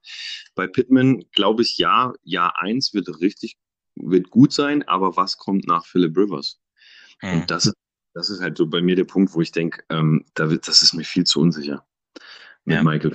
[0.56, 3.58] bei Pittman glaube ich, ja, Jahr eins wird richtig,
[3.94, 6.58] wird gut sein, aber was kommt nach Philip Rivers?
[7.20, 7.42] Hm.
[7.42, 7.76] Und das ist,
[8.12, 10.82] das ist halt so bei mir der Punkt, wo ich denke, ähm, da wird, das
[10.82, 11.86] ist mir viel zu unsicher
[12.64, 12.82] mit ja.
[12.82, 13.12] Michael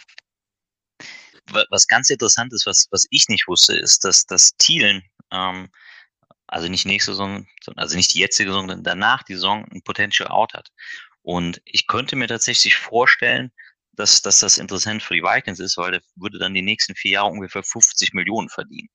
[1.69, 5.69] was ganz interessant ist, was, was ich nicht wusste, ist, dass, dass Thielen, ähm,
[6.51, 7.47] also nicht nächste Saison,
[7.77, 10.69] also nicht die jetzige Saison, sondern danach die Saison ein Potential Out hat.
[11.23, 13.51] Und ich könnte mir tatsächlich vorstellen,
[13.93, 17.11] dass, dass das interessant für die Vikings ist, weil der würde dann die nächsten vier
[17.11, 18.89] Jahre ungefähr 50 Millionen verdienen.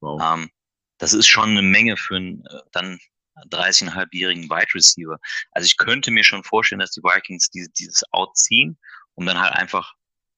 [0.00, 0.20] Wow.
[0.22, 0.50] Ähm,
[0.98, 2.98] das ist schon eine Menge für einen äh, dann
[3.50, 5.18] 30,5-jährigen Wide Receiver.
[5.52, 8.78] Also ich könnte mir schon vorstellen, dass die Vikings diese, dieses Out ziehen,
[9.14, 9.94] um dann halt einfach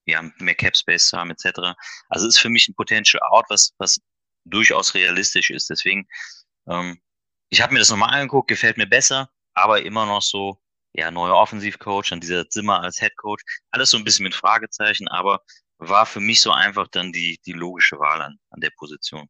[0.07, 1.74] ja, mehr Cap Space zu haben, etc.
[2.09, 4.00] Also ist für mich ein Potential Out, was, was
[4.44, 5.70] durchaus realistisch ist.
[5.70, 6.07] Deswegen,
[6.69, 6.99] ähm,
[7.51, 10.59] ich habe mir das nochmal angeguckt, gefällt mir besser, aber immer noch so,
[10.93, 15.09] ja, neuer Offensivcoach, dann dieser Zimmer als Head Coach, alles so ein bisschen mit Fragezeichen,
[15.09, 15.41] aber
[15.79, 19.29] war für mich so einfach dann die, die logische Wahl an, an der Position.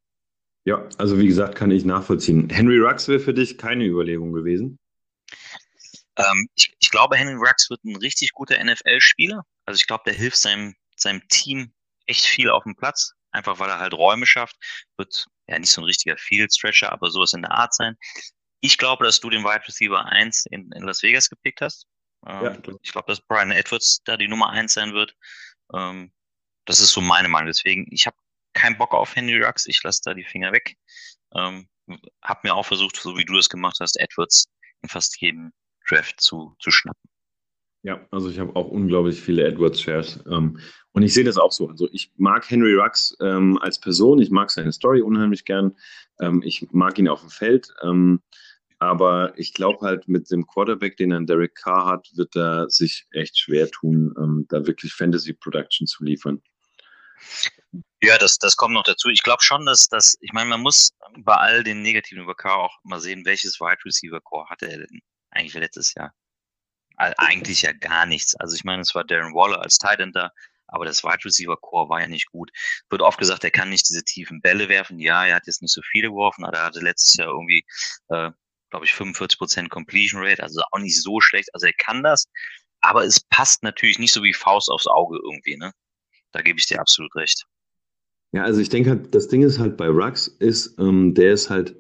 [0.65, 2.49] Ja, also wie gesagt, kann ich nachvollziehen.
[2.49, 4.79] Henry Rux wäre für dich keine Überlegung gewesen?
[6.17, 9.45] Ähm, ich, ich glaube, Henry Rux wird ein richtig guter NFL-Spieler.
[9.67, 11.75] Also ich glaube, der hilft seinem, seinem Team
[12.07, 14.57] echt viel auf dem Platz, einfach weil er halt Räume schafft.
[14.97, 17.97] Wird ja nicht so ein richtiger Field-Stretcher, aber sowas in der Art sein.
[18.61, 21.87] Ich glaube, dass du den Wide Receiver 1 in, in Las Vegas gepickt hast.
[22.27, 25.15] Ähm, ja, ich glaube, dass Brian Edwards da die Nummer 1 sein wird.
[25.73, 26.13] Ähm,
[26.65, 27.49] das ist so meine Meinung.
[27.49, 28.17] Deswegen, ich habe
[28.55, 29.67] keinen Bock auf Henry Rux.
[29.67, 30.77] Ich lasse da die Finger weg.
[31.35, 31.69] Ähm,
[32.23, 34.47] hab mir auch versucht, so wie du das gemacht hast, Edwards
[34.83, 35.53] in fast jedem
[35.87, 37.11] Draft zu, zu schnappen.
[37.85, 40.25] Ja, also ich habe auch unglaublich viele Edwards-Shares.
[40.27, 40.59] Ähm,
[40.93, 41.69] und ich sehe das auch so.
[41.69, 45.77] Also ich mag Henry Rux ähm, als Person, ich mag seine Story unheimlich gern.
[46.19, 47.69] Ähm, ich mag ihn auf dem Feld.
[47.83, 48.23] Ähm,
[48.79, 53.07] aber ich glaube halt, mit dem Quarterback, den ein Derek Carr hat, wird er sich
[53.13, 56.43] echt schwer tun, ähm, da wirklich Fantasy-Production zu liefern.
[58.03, 59.11] Ja, das, das kommt noch dazu.
[59.11, 62.57] Ich glaube schon, dass das, ich meine, man muss bei all den Negativen über Carr
[62.57, 66.15] auch mal sehen, welches Wide Receiver Core hatte er denn eigentlich letztes Jahr.
[66.97, 68.35] Eigentlich ja gar nichts.
[68.37, 70.31] Also ich meine, es war Darren Waller als Tight End da,
[70.67, 72.51] aber das Wide Receiver Core war ja nicht gut.
[72.89, 74.99] Wird oft gesagt, er kann nicht diese tiefen Bälle werfen.
[74.99, 77.65] Ja, er hat jetzt nicht so viele geworfen, aber er hatte letztes Jahr irgendwie,
[78.09, 78.31] äh,
[78.71, 81.49] glaube ich, 45% Completion Rate, also auch nicht so schlecht.
[81.53, 82.27] Also er kann das,
[82.81, 85.73] aber es passt natürlich nicht so wie Faust aufs Auge irgendwie, ne?
[86.33, 87.47] Da gebe ich dir absolut recht.
[88.33, 91.51] Ja, also ich denke halt, das Ding ist halt bei Rux ist, ähm, der ist
[91.51, 91.77] halt,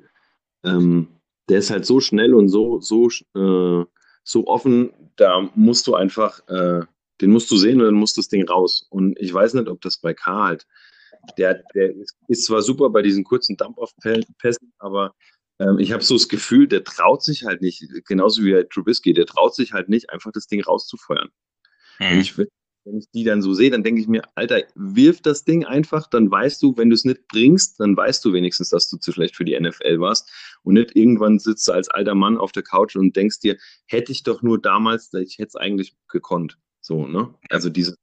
[0.62, 3.85] ähm, der ist halt so schnell und so, so, äh,
[4.25, 6.81] so offen, da musst du einfach, äh,
[7.20, 8.87] den musst du sehen und dann muss das Ding raus.
[8.91, 10.66] Und ich weiß nicht, ob das bei K halt,
[11.39, 11.95] der, der
[12.29, 15.14] ist, zwar super bei diesen kurzen Dump-Off-Pässen, aber
[15.61, 19.27] ähm, ich habe so das Gefühl, der traut sich halt nicht, genauso wie Trubisky, der
[19.27, 21.29] traut sich halt nicht, einfach das Ding rauszufeuern.
[21.99, 22.20] Mhm.
[22.20, 22.35] Ich,
[22.85, 26.07] wenn ich die dann so sehe, dann denke ich mir, Alter, wirf das Ding einfach,
[26.07, 29.12] dann weißt du, wenn du es nicht bringst, dann weißt du wenigstens, dass du zu
[29.12, 30.30] schlecht für die NFL warst.
[30.62, 33.57] Und nicht irgendwann sitzt du als alter Mann auf der Couch und denkst dir,
[33.87, 36.59] hätte ich doch nur damals, ich hätte es eigentlich gekonnt.
[36.80, 37.35] So, ne?
[37.49, 37.97] Also diese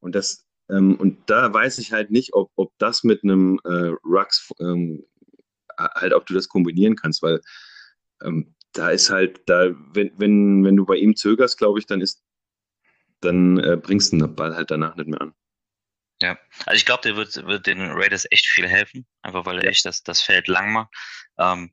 [0.00, 3.92] und das, ähm, und da weiß ich halt nicht, ob, ob das mit einem äh,
[4.04, 5.04] Rux ähm,
[5.76, 7.40] halt, ob du das kombinieren kannst, weil
[8.22, 12.00] ähm, da ist halt, da, wenn, wenn, wenn du bei ihm zögerst, glaube ich, dann
[12.00, 12.22] ist,
[13.20, 15.34] dann äh, bringst du den Ball halt danach nicht mehr an.
[16.20, 19.68] Ja, also ich glaube, der wird, wird den Raiders echt viel helfen, einfach weil er
[19.68, 20.92] echt das, das Feld lang macht.
[21.38, 21.72] Ähm,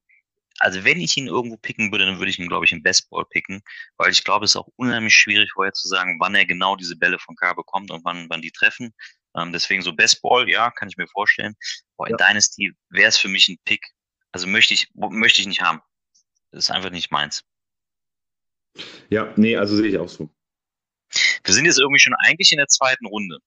[0.59, 3.25] also wenn ich ihn irgendwo picken würde, dann würde ich ihn, glaube ich, im Bestball
[3.25, 3.61] picken,
[3.97, 6.95] weil ich glaube, es ist auch unheimlich schwierig vorher zu sagen, wann er genau diese
[6.95, 8.93] Bälle von K bekommt und wann, wann die treffen.
[9.35, 11.55] Ähm, deswegen so Bestball, ja, kann ich mir vorstellen.
[11.97, 12.27] Aber in ja.
[12.27, 13.85] Dynasty wäre es für mich ein Pick.
[14.31, 15.81] Also möchte ich, möchte ich nicht haben.
[16.51, 17.43] Das ist einfach nicht meins.
[19.09, 20.29] Ja, nee, also sehe ich auch so.
[21.45, 23.37] Wir sind jetzt irgendwie schon eigentlich in der zweiten Runde.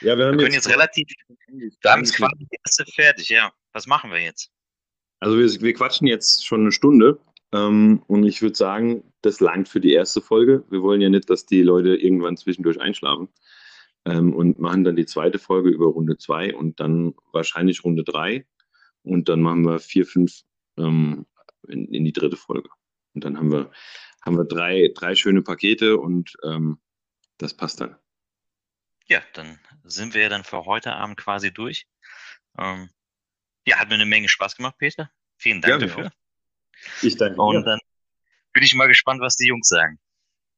[0.00, 1.08] Ja, wir, haben wir können jetzt, jetzt relativ,
[1.48, 3.52] wir haben jetzt quasi die erste fertig, ja.
[3.72, 4.50] Was machen wir jetzt?
[5.20, 7.18] Also wir, wir quatschen jetzt schon eine Stunde
[7.52, 10.64] ähm, und ich würde sagen, das langt für die erste Folge.
[10.70, 13.28] Wir wollen ja nicht, dass die Leute irgendwann zwischendurch einschlafen
[14.04, 18.46] ähm, und machen dann die zweite Folge über Runde 2 und dann wahrscheinlich Runde 3
[19.02, 20.42] und dann machen wir 4, 5
[20.78, 21.26] ähm,
[21.66, 22.68] in, in, die dritte Folge.
[23.14, 23.70] Und dann haben wir,
[24.24, 26.78] haben wir drei, drei schöne Pakete und ähm,
[27.38, 27.96] das passt dann.
[29.06, 31.86] Ja, dann sind wir ja dann für heute Abend quasi durch.
[32.58, 32.90] Ähm,
[33.66, 35.10] ja, hat mir eine Menge Spaß gemacht, Peter.
[35.36, 36.10] Vielen Dank ja, dafür.
[37.02, 37.40] Ich danke.
[37.40, 37.78] Und dann
[38.52, 39.98] bin ich mal gespannt, was die Jungs sagen.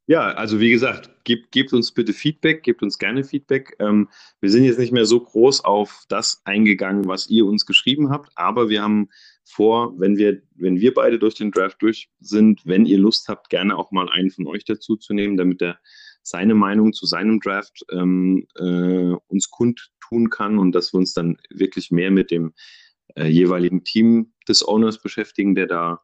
[0.07, 3.77] Ja, also wie gesagt, gebt, gebt uns bitte Feedback, gebt uns gerne Feedback.
[3.79, 4.09] Ähm,
[4.41, 8.33] wir sind jetzt nicht mehr so groß auf das eingegangen, was ihr uns geschrieben habt,
[8.35, 9.09] aber wir haben
[9.45, 13.51] vor, wenn wir, wenn wir beide durch den Draft durch sind, wenn ihr Lust habt,
[13.51, 15.79] gerne auch mal einen von euch dazu zu nehmen, damit er
[16.23, 21.39] seine Meinung zu seinem Draft ähm, äh, uns kundtun kann und dass wir uns dann
[21.51, 22.53] wirklich mehr mit dem
[23.17, 26.03] äh, jeweiligen Team des Owners beschäftigen, der da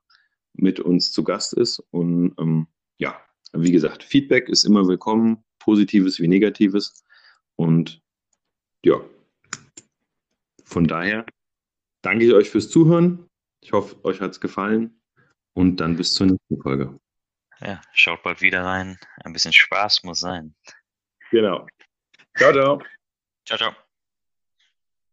[0.54, 1.80] mit uns zu Gast ist.
[1.90, 2.66] Und ähm,
[2.98, 3.20] ja,
[3.52, 7.04] wie gesagt, Feedback ist immer willkommen, positives wie negatives.
[7.56, 8.02] Und
[8.84, 9.00] ja,
[10.64, 11.26] von daher
[12.02, 13.26] danke ich euch fürs Zuhören.
[13.62, 15.00] Ich hoffe, euch hat es gefallen.
[15.54, 16.98] Und dann bis zur nächsten Folge.
[17.60, 18.98] Ja, schaut bald wieder rein.
[19.24, 20.54] Ein bisschen Spaß muss sein.
[21.30, 21.66] Genau.
[22.36, 22.82] Ciao, ciao.
[23.44, 23.85] Ciao, ciao.